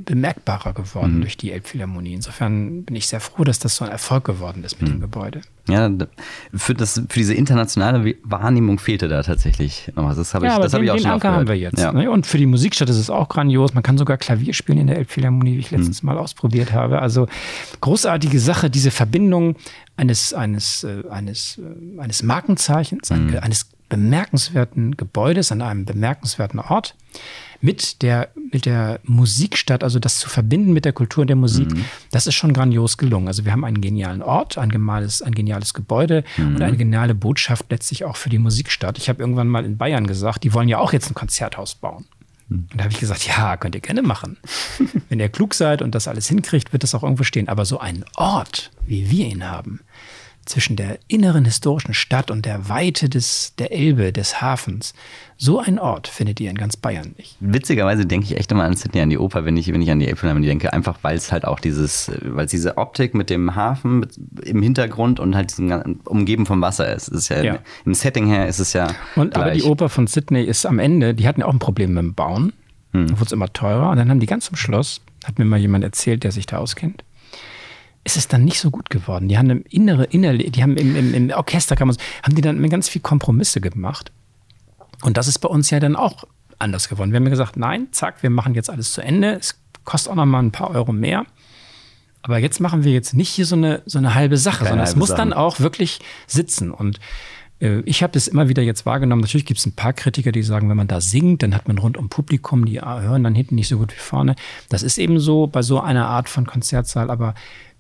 [0.06, 1.22] bemerkbarer geworden mhm.
[1.22, 2.14] durch die Elbphilharmonie.
[2.14, 4.96] Insofern bin ich sehr froh, dass das so ein Erfolg geworden ist mit mhm.
[4.96, 5.42] dem Gebäude.
[5.68, 5.90] Ja,
[6.54, 10.18] für, das, für diese internationale Wahrnehmung fehlte da tatsächlich noch was.
[10.18, 11.80] Das habe ich, ja, das den, hab ich auch den schon Anker haben wir jetzt.
[11.80, 11.92] Ja.
[11.92, 12.10] Ne?
[12.10, 13.74] Und für die Musikstadt ist es auch grandios.
[13.74, 16.08] Man kann sogar Klavier spielen in der Elbphilharmonie, wie ich letztens mhm.
[16.08, 17.00] mal ausprobiert habe.
[17.02, 17.28] Also
[17.82, 19.56] großartige Sache, diese Verbindung
[19.98, 23.38] eines, eines, äh, eines, äh, eines Markenzeichens, mhm.
[23.42, 26.96] eines bemerkenswerten Gebäudes an einem bemerkenswerten Ort
[27.62, 31.86] mit der, mit der Musikstadt, also das zu verbinden mit der Kultur der Musik, mhm.
[32.12, 33.28] das ist schon grandios gelungen.
[33.28, 36.56] Also wir haben einen genialen Ort, ein geniales, ein geniales Gebäude mhm.
[36.56, 38.98] und eine geniale Botschaft letztlich auch für die Musikstadt.
[38.98, 42.06] Ich habe irgendwann mal in Bayern gesagt, die wollen ja auch jetzt ein Konzerthaus bauen.
[42.48, 42.68] Mhm.
[42.72, 44.38] Und da habe ich gesagt, ja, könnt ihr gerne machen.
[45.10, 47.50] Wenn ihr klug seid und das alles hinkriegt, wird das auch irgendwo stehen.
[47.50, 49.82] Aber so ein Ort, wie wir ihn haben,
[50.50, 54.94] zwischen der inneren historischen Stadt und der Weite des, der Elbe, des Hafens.
[55.38, 57.38] So ein Ort findet ihr in ganz Bayern nicht.
[57.40, 60.00] Witzigerweise denke ich echt immer an Sydney, an die Oper, wenn ich, wenn ich an
[60.00, 63.56] die Elbphilharmonie denke, einfach weil es halt auch dieses, weil es diese Optik mit dem
[63.56, 67.08] Hafen mit, im Hintergrund und halt diesem umgeben vom Wasser ist.
[67.08, 67.60] ist ja, ja.
[67.86, 68.88] Im Setting her ist es ja.
[69.16, 69.44] Und gleich.
[69.44, 72.04] aber die Oper von Sydney ist am Ende, die hatten ja auch ein Problem mit
[72.04, 72.54] dem Bauen.
[72.94, 73.08] Hm.
[73.08, 73.92] Da wurde es immer teurer.
[73.92, 76.58] Und dann haben die ganz zum Schluss, hat mir mal jemand erzählt, der sich da
[76.58, 77.04] auskennt,
[78.04, 79.28] ist es dann nicht so gut geworden.
[79.28, 81.94] Die haben im innere, innerlich, die haben im, im, im Orchesterkammer,
[82.24, 84.12] haben die dann ganz viel Kompromisse gemacht.
[85.02, 86.26] Und das ist bei uns ja dann auch
[86.58, 87.12] anders geworden.
[87.12, 89.34] Wir haben ja gesagt, nein, zack, wir machen jetzt alles zu Ende.
[89.34, 91.26] Es kostet auch noch mal ein paar Euro mehr.
[92.22, 94.88] Aber jetzt machen wir jetzt nicht hier so eine, so eine halbe Sache, Keine sondern
[94.88, 95.18] es muss Sache.
[95.20, 96.72] dann auch wirklich sitzen.
[96.72, 97.00] Und
[97.62, 99.22] äh, ich habe das immer wieder jetzt wahrgenommen.
[99.22, 101.78] Natürlich gibt es ein paar Kritiker, die sagen, wenn man da singt, dann hat man
[101.78, 104.36] rund um Publikum, die hören dann hinten nicht so gut wie vorne.
[104.68, 107.10] Das ist eben so bei so einer Art von Konzertsaal.
[107.10, 107.36] Aber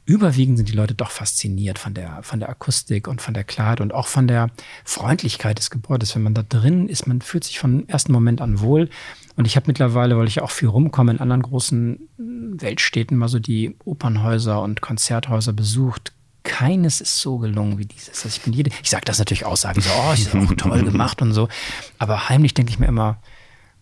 [0.09, 3.79] überwiegend sind die Leute doch fasziniert von der, von der Akustik und von der Klarheit
[3.79, 4.49] und auch von der
[4.83, 6.15] Freundlichkeit des Gebäudes.
[6.15, 8.89] Wenn man da drin ist, man fühlt sich von ersten Moment an wohl.
[9.35, 13.37] Und ich habe mittlerweile, weil ich auch viel rumkomme, in anderen großen Weltstädten mal so
[13.37, 16.11] die Opernhäuser und Konzerthäuser besucht.
[16.41, 18.09] Keines ist so gelungen wie dieses.
[18.09, 20.83] Also ich bin jede, ich sage das natürlich aus, sage so, oh, ist auch toll
[20.91, 21.49] gemacht und so.
[21.99, 23.21] Aber heimlich denke ich mir immer,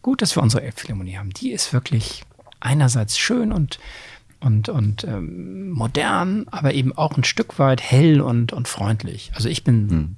[0.01, 1.29] gut, dass wir unsere Elbphilharmonie haben.
[1.29, 2.23] Die ist wirklich
[2.59, 3.79] einerseits schön und
[4.39, 9.31] und, und ähm, modern, aber eben auch ein Stück weit hell und, und freundlich.
[9.33, 10.15] Also ich bin hm.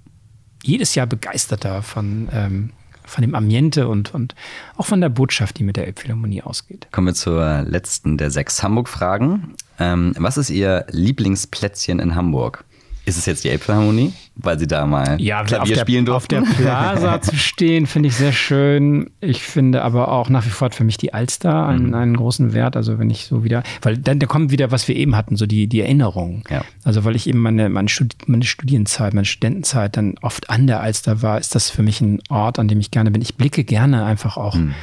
[0.64, 2.72] jedes Jahr begeisterter von, ähm,
[3.06, 4.36] von dem Ambiente und, und
[4.78, 6.88] auch von der Botschaft, die mit der Elbphilharmonie ausgeht.
[6.92, 9.56] Kommen wir zur letzten der sechs Hamburg-Fragen.
[9.80, 12.66] Ähm, was ist Ihr Lieblingsplätzchen in Hamburg?
[13.06, 16.44] Ist es jetzt die Elbphilharmonie, weil Sie da mal ja, Klavier der, spielen durften?
[16.44, 19.10] Auf der Plaza zu stehen, finde ich sehr schön.
[19.20, 21.94] Ich finde aber auch nach wie vor für mich die Alster einen, mhm.
[21.96, 22.76] einen großen Wert.
[22.76, 25.46] Also wenn ich so wieder, weil dann da kommt wieder, was wir eben hatten, so
[25.46, 26.44] die, die Erinnerung.
[26.50, 26.64] Ja.
[26.84, 30.82] Also weil ich eben meine, meine, Studi meine Studienzeit, meine Studentenzeit dann oft an der
[30.82, 33.22] Alster war, ist das für mich ein Ort, an dem ich gerne bin.
[33.22, 34.76] Ich blicke gerne einfach auch mhm.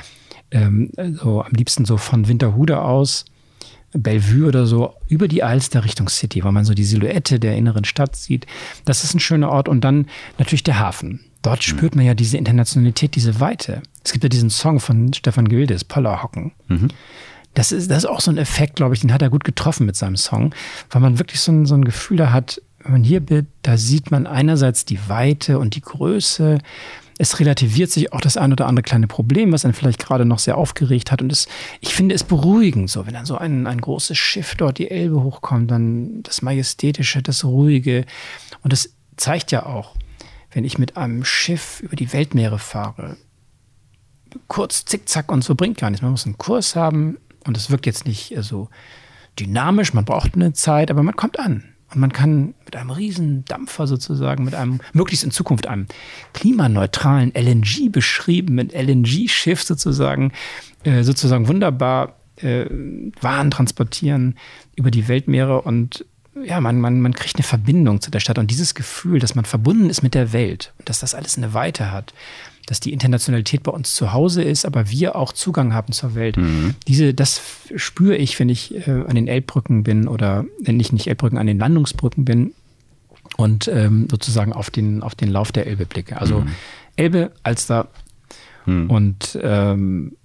[0.50, 0.90] ähm,
[1.22, 3.24] so am liebsten so von Winterhude aus
[3.98, 7.84] Bellevue oder so über die Alster Richtung City, weil man so die Silhouette der inneren
[7.84, 8.46] Stadt sieht.
[8.84, 9.68] Das ist ein schöner Ort.
[9.68, 10.06] Und dann
[10.38, 11.20] natürlich der Hafen.
[11.42, 11.62] Dort mhm.
[11.62, 13.82] spürt man ja diese Internationalität, diese Weite.
[14.04, 16.52] Es gibt ja diesen Song von Stefan Gildes, Pollerhocken.
[16.68, 16.88] Mhm.
[17.54, 19.86] Das ist, das ist auch so ein Effekt, glaube ich, den hat er gut getroffen
[19.86, 20.54] mit seinem Song,
[20.90, 23.78] weil man wirklich so ein, so ein Gefühl da hat, wenn man hier bist, da
[23.78, 26.58] sieht man einerseits die Weite und die Größe,
[27.18, 30.38] es relativiert sich auch das ein oder andere kleine Problem, was einen vielleicht gerade noch
[30.38, 31.22] sehr aufgeregt hat.
[31.22, 31.48] Und es,
[31.80, 35.22] ich finde es beruhigend, so wenn dann so ein, ein großes Schiff dort die Elbe
[35.22, 38.04] hochkommt, dann das Majestätische, das Ruhige.
[38.62, 39.94] Und es zeigt ja auch,
[40.52, 43.16] wenn ich mit einem Schiff über die Weltmeere fahre,
[44.48, 46.02] kurz, zickzack und so bringt gar nichts.
[46.02, 48.68] Man muss einen Kurs haben und es wirkt jetzt nicht so
[49.38, 51.75] dynamisch, man braucht eine Zeit, aber man kommt an.
[51.92, 55.86] Und man kann mit einem riesen Dampfer sozusagen, mit einem, möglichst in Zukunft einem
[56.32, 60.32] klimaneutralen LNG beschriebenen LNG-Schiff sozusagen,
[60.84, 62.66] äh, sozusagen wunderbar äh,
[63.20, 64.36] Waren transportieren
[64.74, 66.04] über die Weltmeere und
[66.44, 69.44] ja, man, man, man kriegt eine Verbindung zu der Stadt und dieses Gefühl, dass man
[69.44, 72.12] verbunden ist mit der Welt und dass das alles eine Weite hat,
[72.66, 76.36] dass die Internationalität bei uns zu Hause ist, aber wir auch Zugang haben zur Welt.
[76.36, 76.74] Mhm.
[76.88, 77.40] Diese, das
[77.76, 81.46] spüre ich, wenn ich äh, an den Elbbrücken bin oder wenn ich nicht Elbbrücken, an
[81.46, 82.52] den Landungsbrücken bin
[83.36, 86.20] und ähm, sozusagen auf den, auf den Lauf der Elbe blicke.
[86.20, 86.48] Also mhm.
[86.96, 87.88] Elbe, Alster
[88.66, 88.90] mhm.
[88.90, 90.16] und ähm,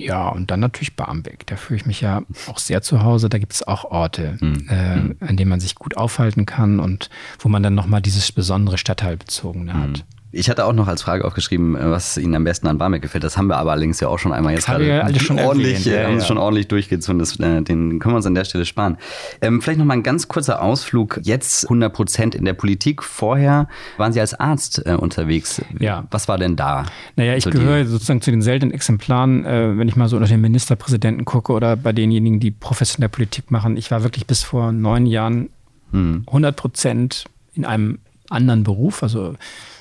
[0.00, 1.46] ja, und dann natürlich Barmbek.
[1.46, 3.28] Da fühle ich mich ja auch sehr zu Hause.
[3.28, 4.66] Da gibt es auch Orte, mhm.
[4.68, 5.16] äh, mhm.
[5.20, 9.74] an denen man sich gut aufhalten kann und wo man dann nochmal dieses besondere Stadtteilbezogene
[9.74, 9.88] hat.
[9.88, 10.19] Mhm.
[10.32, 13.24] Ich hatte auch noch als Frage aufgeschrieben, was Ihnen am besten an Barmek gefällt.
[13.24, 16.02] Das haben wir aber allerdings ja auch schon einmal jetzt gerade ja schon ordentlich, äh,
[16.02, 16.24] ja, haben ja.
[16.24, 17.18] schon ordentlich durchgezogen.
[17.18, 18.96] Das, äh, den können wir uns an der Stelle sparen.
[19.40, 21.20] Ähm, vielleicht noch mal ein ganz kurzer Ausflug.
[21.22, 23.02] Jetzt 100 Prozent in der Politik.
[23.02, 23.66] Vorher
[23.96, 25.62] waren Sie als Arzt äh, unterwegs.
[25.80, 26.06] Ja.
[26.12, 26.86] Was war denn da?
[27.16, 30.40] Naja, ich gehöre sozusagen zu den seltenen Exemplaren, äh, wenn ich mal so unter den
[30.40, 33.76] Ministerpräsidenten gucke oder bei denjenigen, die professionell Politik machen.
[33.76, 35.50] Ich war wirklich bis vor neun Jahren
[35.90, 36.22] hm.
[36.28, 37.24] 100 Prozent
[37.54, 39.02] in einem anderen Beruf.
[39.02, 39.34] Also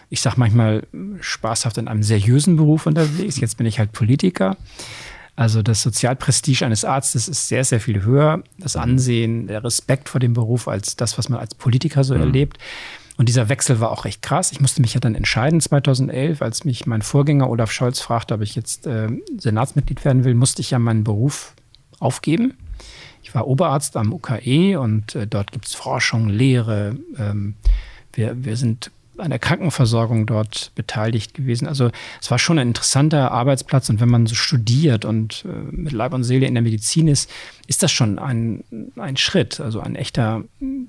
[0.09, 0.87] ich sage manchmal
[1.19, 3.39] spaßhaft in einem seriösen Beruf unterwegs.
[3.39, 4.57] Jetzt bin ich halt Politiker.
[5.35, 8.43] Also das Sozialprestige eines Arztes ist sehr, sehr viel höher.
[8.57, 12.21] Das Ansehen, der Respekt vor dem Beruf als das, was man als Politiker so mhm.
[12.21, 12.57] erlebt.
[13.17, 14.51] Und dieser Wechsel war auch recht krass.
[14.51, 18.41] Ich musste mich ja dann entscheiden 2011, als mich mein Vorgänger Olaf Scholz fragte, ob
[18.41, 21.53] ich jetzt äh, Senatsmitglied werden will, musste ich ja meinen Beruf
[21.99, 22.57] aufgeben.
[23.21, 26.97] Ich war Oberarzt am UKE und äh, dort gibt es Forschung, Lehre.
[27.17, 27.55] Ähm,
[28.13, 31.67] wir, wir sind an der Krankenversorgung dort beteiligt gewesen.
[31.67, 31.91] Also
[32.21, 36.13] es war schon ein interessanter Arbeitsplatz und wenn man so studiert und äh, mit Leib
[36.13, 37.29] und Seele in der Medizin ist,
[37.67, 38.63] ist das schon ein,
[38.95, 40.43] ein Schritt, also ein echter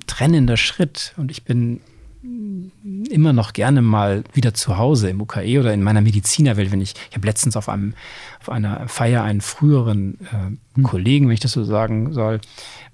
[0.07, 1.15] trennender Schritt.
[1.17, 1.81] Und ich bin
[2.23, 6.95] immer noch gerne mal wieder zu Hause im UKE oder in meiner Medizinerwelt, wenn ich,
[7.09, 7.95] ich habe letztens auf einem,
[8.41, 10.83] auf einer Feier einen früheren äh, hm.
[10.83, 12.41] Kollegen, wenn ich das so sagen soll,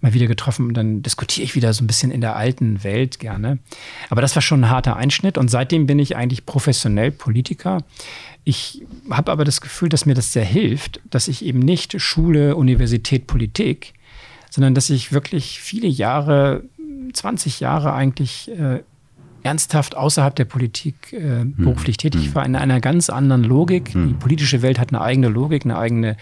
[0.00, 3.18] mal wieder getroffen und dann diskutiere ich wieder so ein bisschen in der alten Welt
[3.18, 3.58] gerne.
[4.10, 7.82] Aber das war schon ein harter Einschnitt und seitdem bin ich eigentlich professionell Politiker.
[8.44, 12.54] Ich habe aber das Gefühl, dass mir das sehr hilft, dass ich eben nicht Schule,
[12.54, 13.94] Universität, Politik,
[14.50, 16.62] sondern dass ich wirklich viele Jahre,
[17.12, 18.82] 20 Jahre eigentlich äh,
[19.46, 21.54] ernsthaft außerhalb der Politik äh, hm.
[21.56, 22.34] beruflich tätig hm.
[22.34, 23.94] war, in einer ganz anderen Logik.
[23.94, 24.08] Hm.
[24.08, 26.16] Die politische Welt hat eine eigene Logik, eine eigene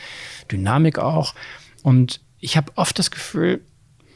[0.52, 1.34] Dynamik auch.
[1.82, 3.62] Und ich habe oft das Gefühl,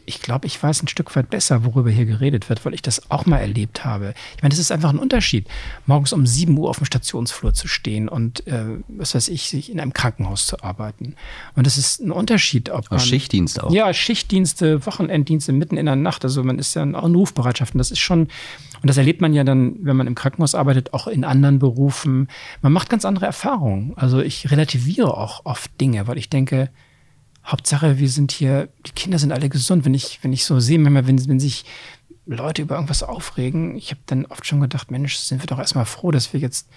[0.08, 3.10] ich glaube, ich weiß ein Stück weit besser, worüber hier geredet wird, weil ich das
[3.10, 4.14] auch mal erlebt habe.
[4.36, 5.46] Ich meine, das ist einfach ein Unterschied,
[5.84, 9.70] morgens um 7 Uhr auf dem Stationsflur zu stehen und, äh, was weiß ich, sich
[9.70, 11.14] in einem Krankenhaus zu arbeiten.
[11.56, 13.00] Und das ist ein Unterschied, ob man.
[13.00, 13.70] Schichtdienst auch.
[13.70, 16.24] Ja, Schichtdienste, Wochenenddienste mitten in der Nacht.
[16.24, 17.74] Also man ist ja auch in Rufbereitschaft.
[17.74, 18.28] Und das ist schon,
[18.80, 22.28] und das erlebt man ja dann, wenn man im Krankenhaus arbeitet, auch in anderen Berufen.
[22.62, 23.92] Man macht ganz andere Erfahrungen.
[23.96, 26.70] Also ich relativiere auch oft Dinge, weil ich denke,
[27.44, 29.84] Hauptsache, wir sind hier, die Kinder sind alle gesund.
[29.84, 31.64] Wenn ich, wenn ich so sehe, manchmal, wenn, wenn sich
[32.26, 35.86] Leute über irgendwas aufregen, ich habe dann oft schon gedacht, Mensch, sind wir doch erstmal
[35.86, 36.68] froh, dass wir jetzt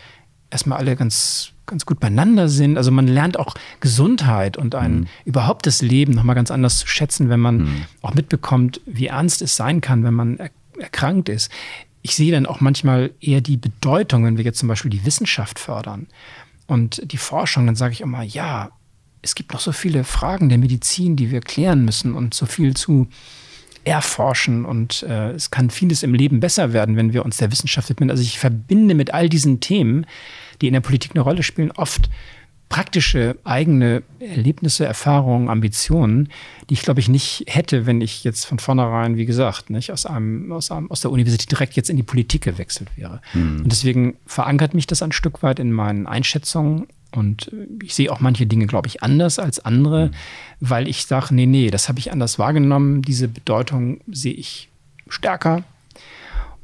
[0.50, 2.78] erstmal alle ganz, ganz gut beieinander sind.
[2.78, 5.08] Also man lernt auch Gesundheit und ein mhm.
[5.26, 7.86] überhaupt das Leben nochmal ganz anders zu schätzen, wenn man mhm.
[8.02, 11.52] auch mitbekommt, wie ernst es sein kann, wenn man er erkrankt ist.
[12.02, 15.60] Ich sehe dann auch manchmal eher die Bedeutung, wenn wir jetzt zum Beispiel die Wissenschaft
[15.60, 16.08] fördern
[16.68, 18.72] und die Forschung, dann sage ich immer, ja,
[19.22, 22.76] es gibt noch so viele Fragen der Medizin, die wir klären müssen und so viel
[22.76, 23.08] zu
[23.84, 27.90] erforschen und äh, es kann vieles im Leben besser werden, wenn wir uns der Wissenschaft
[27.90, 28.12] widmen.
[28.12, 30.06] Also ich verbinde mit all diesen Themen,
[30.62, 32.10] die in der Politik eine Rolle spielen, oft
[32.72, 36.30] praktische eigene Erlebnisse, Erfahrungen, Ambitionen,
[36.70, 40.06] die ich glaube ich nicht hätte, wenn ich jetzt von vornherein, wie gesagt, nicht aus
[40.06, 43.22] einem, aus einem, aus der Universität direkt jetzt in die Politik gewechselt wäre.
[43.34, 43.64] Mhm.
[43.64, 47.52] Und deswegen verankert mich das ein Stück weit in meinen Einschätzungen und
[47.84, 50.12] ich sehe auch manche Dinge, glaube ich, anders als andere, mhm.
[50.62, 53.02] weil ich sage, nee, nee, das habe ich anders wahrgenommen.
[53.02, 54.70] Diese Bedeutung sehe ich
[55.10, 55.66] stärker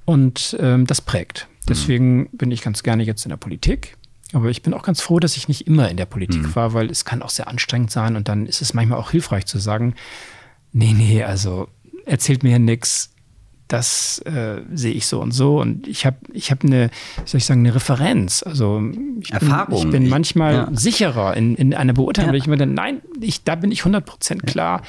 [0.05, 1.47] und ähm, das prägt.
[1.49, 1.65] Mhm.
[1.67, 2.29] Deswegen mhm.
[2.31, 3.96] bin ich ganz gerne jetzt in der Politik.
[4.34, 6.55] Aber ich bin auch ganz froh, dass ich nicht immer in der Politik mhm.
[6.55, 9.45] war, weil es kann auch sehr anstrengend sein und dann ist es manchmal auch hilfreich
[9.45, 9.95] zu sagen,
[10.73, 11.69] nee, nee, also
[12.05, 13.11] erzählt mir nichts,
[13.67, 15.59] das äh, sehe ich so und so.
[15.59, 16.89] Und ich habe ich hab eine,
[17.25, 18.43] soll ich sagen, eine Referenz.
[18.43, 18.82] Also
[19.21, 19.82] ich Erfahrung.
[19.82, 20.69] Bin, ich bin manchmal ja.
[20.71, 22.34] sicherer in, in einer Beurteilung, ja.
[22.34, 24.84] wenn ich mir denke, nein, ich, da bin ich 100 Prozent klar.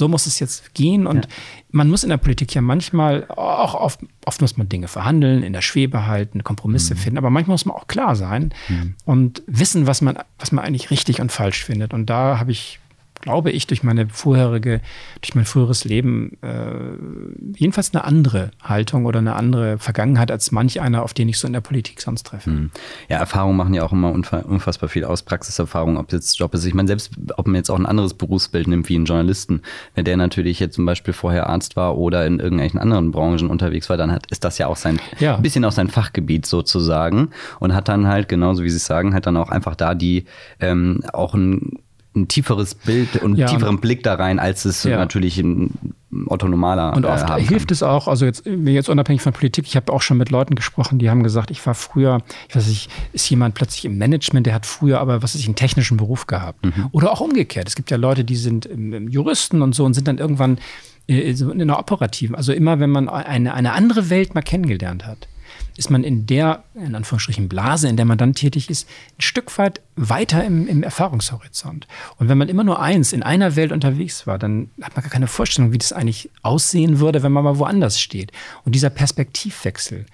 [0.00, 1.06] So muss es jetzt gehen.
[1.06, 1.30] Und ja.
[1.72, 5.52] man muss in der Politik ja manchmal auch oft, oft muss man Dinge verhandeln, in
[5.52, 6.98] der Schwebe halten, Kompromisse mhm.
[6.98, 7.18] finden.
[7.18, 8.94] Aber manchmal muss man auch klar sein mhm.
[9.04, 11.92] und wissen, was man, was man eigentlich richtig und falsch findet.
[11.92, 12.79] Und da habe ich
[13.20, 14.80] glaube ich, durch meine vorherige,
[15.20, 20.80] durch mein früheres Leben äh, jedenfalls eine andere Haltung oder eine andere Vergangenheit als manch
[20.80, 22.50] einer, auf den ich so in der Politik sonst treffe.
[22.50, 22.70] Hm.
[23.08, 26.64] Ja, Erfahrungen machen ja auch immer unfassbar viel aus, Praxiserfahrung, ob jetzt Job ist.
[26.64, 29.62] Ich meine, selbst ob man jetzt auch ein anderes Berufsbild nimmt wie einen Journalisten,
[29.94, 33.90] wenn der natürlich jetzt zum Beispiel vorher Arzt war oder in irgendwelchen anderen Branchen unterwegs
[33.90, 35.36] war, dann hat, ist das ja auch sein, ja.
[35.36, 39.26] ein bisschen auch sein Fachgebiet sozusagen und hat dann halt, genauso wie Sie sagen, hat
[39.26, 40.24] dann auch einfach da die
[40.60, 41.78] ähm, auch ein
[42.14, 43.46] ein tieferes Bild und ja.
[43.46, 44.96] tieferen Blick da rein, als es ja.
[44.96, 45.94] natürlich ein
[46.26, 49.76] Otto Normaler Und oft äh, hilft es auch, also jetzt, jetzt unabhängig von Politik, ich
[49.76, 52.90] habe auch schon mit Leuten gesprochen, die haben gesagt, ich war früher, ich weiß nicht,
[53.12, 56.26] ist jemand plötzlich im Management, der hat früher aber, was weiß ich, einen technischen Beruf
[56.26, 56.64] gehabt.
[56.64, 56.88] Mhm.
[56.90, 57.68] Oder auch umgekehrt.
[57.68, 58.68] Es gibt ja Leute, die sind
[59.08, 60.58] Juristen und so und sind dann irgendwann
[61.06, 62.34] äh, in einer operativen.
[62.34, 65.28] Also immer, wenn man eine, eine andere Welt mal kennengelernt hat
[65.76, 69.56] ist man in der, in Anführungsstrichen, Blase, in der man dann tätig ist, ein Stück
[69.58, 71.86] weit weiter im, im Erfahrungshorizont.
[72.16, 75.10] Und wenn man immer nur eins in einer Welt unterwegs war, dann hat man gar
[75.10, 78.32] keine Vorstellung, wie das eigentlich aussehen würde, wenn man mal woanders steht.
[78.64, 80.06] Und dieser Perspektivwechsel,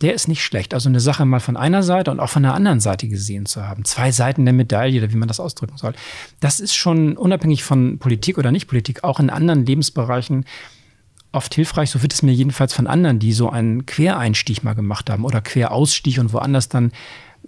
[0.00, 0.72] der ist nicht schlecht.
[0.72, 3.66] Also eine Sache mal von einer Seite und auch von der anderen Seite gesehen zu
[3.66, 3.84] haben.
[3.84, 5.94] Zwei Seiten der Medaille oder wie man das ausdrücken soll.
[6.40, 10.46] Das ist schon unabhängig von Politik oder Nicht-Politik, auch in anderen Lebensbereichen
[11.32, 15.10] oft hilfreich, so wird es mir jedenfalls von anderen, die so einen Quereinstieg mal gemacht
[15.10, 16.92] haben oder Querausstieg und woanders dann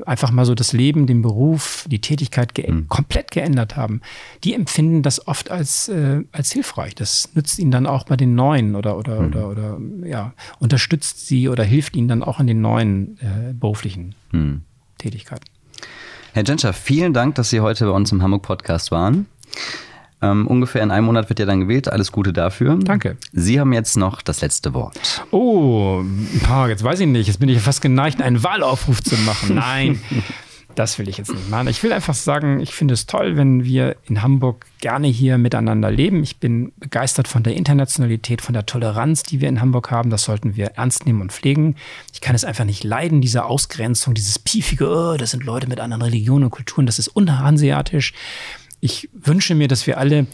[0.06, 2.88] einfach mal so das Leben, den Beruf, die Tätigkeit ge mhm.
[2.88, 4.00] komplett geändert haben,
[4.42, 6.94] die empfinden das oft als, äh, als hilfreich.
[6.94, 9.28] Das nützt ihnen dann auch bei den neuen oder, oder, mhm.
[9.28, 14.14] oder, oder ja, unterstützt sie oder hilft ihnen dann auch in den neuen äh, beruflichen
[14.32, 14.62] mhm.
[14.98, 15.44] Tätigkeiten.
[16.32, 19.26] Herr Genscher, vielen Dank, dass Sie heute bei uns im Hamburg Podcast waren.
[20.22, 21.92] Ähm, ungefähr in einem Monat wird ja dann gewählt.
[21.92, 22.78] Alles Gute dafür.
[22.80, 23.16] Danke.
[23.32, 25.26] Sie haben jetzt noch das letzte Wort.
[25.32, 26.02] Oh,
[26.68, 27.26] jetzt weiß ich nicht.
[27.26, 29.56] Jetzt bin ich fast geneigt, einen Wahlaufruf zu machen.
[29.56, 30.00] Nein.
[30.74, 31.68] Das will ich jetzt nicht machen.
[31.68, 35.90] Ich will einfach sagen, ich finde es toll, wenn wir in Hamburg gerne hier miteinander
[35.90, 36.22] leben.
[36.22, 40.10] Ich bin begeistert von der Internationalität, von der Toleranz, die wir in Hamburg haben.
[40.10, 41.76] Das sollten wir ernst nehmen und pflegen.
[42.12, 45.80] Ich kann es einfach nicht leiden, diese Ausgrenzung, dieses piefige, oh, das sind Leute mit
[45.80, 48.14] anderen Religionen und Kulturen, das ist unhanseatisch
[48.82, 50.26] ich wünsche mir, dass wir alle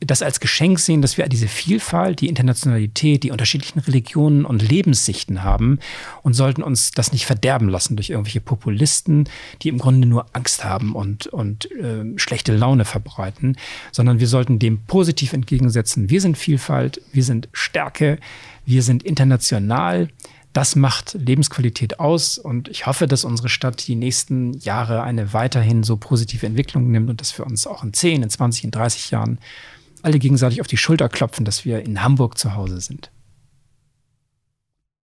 [0.00, 5.42] das als Geschenk sehen, dass wir diese Vielfalt, die Internationalität, die unterschiedlichen Religionen und Lebenssichten
[5.42, 5.78] haben
[6.22, 9.26] und sollten uns das nicht verderben lassen durch irgendwelche Populisten,
[9.62, 13.56] die im Grunde nur Angst haben und, und äh, schlechte Laune verbreiten,
[13.90, 16.10] sondern wir sollten dem positiv entgegensetzen.
[16.10, 18.18] Wir sind Vielfalt, wir sind Stärke,
[18.66, 20.08] wir sind international,
[20.54, 25.82] das macht Lebensqualität aus und ich hoffe, dass unsere Stadt die nächsten Jahre eine weiterhin
[25.82, 29.10] so positive Entwicklung nimmt und dass wir uns auch in 10, in 20, in 30
[29.10, 29.38] Jahren
[30.02, 33.10] alle gegenseitig auf die Schulter klopfen, dass wir in Hamburg zu Hause sind.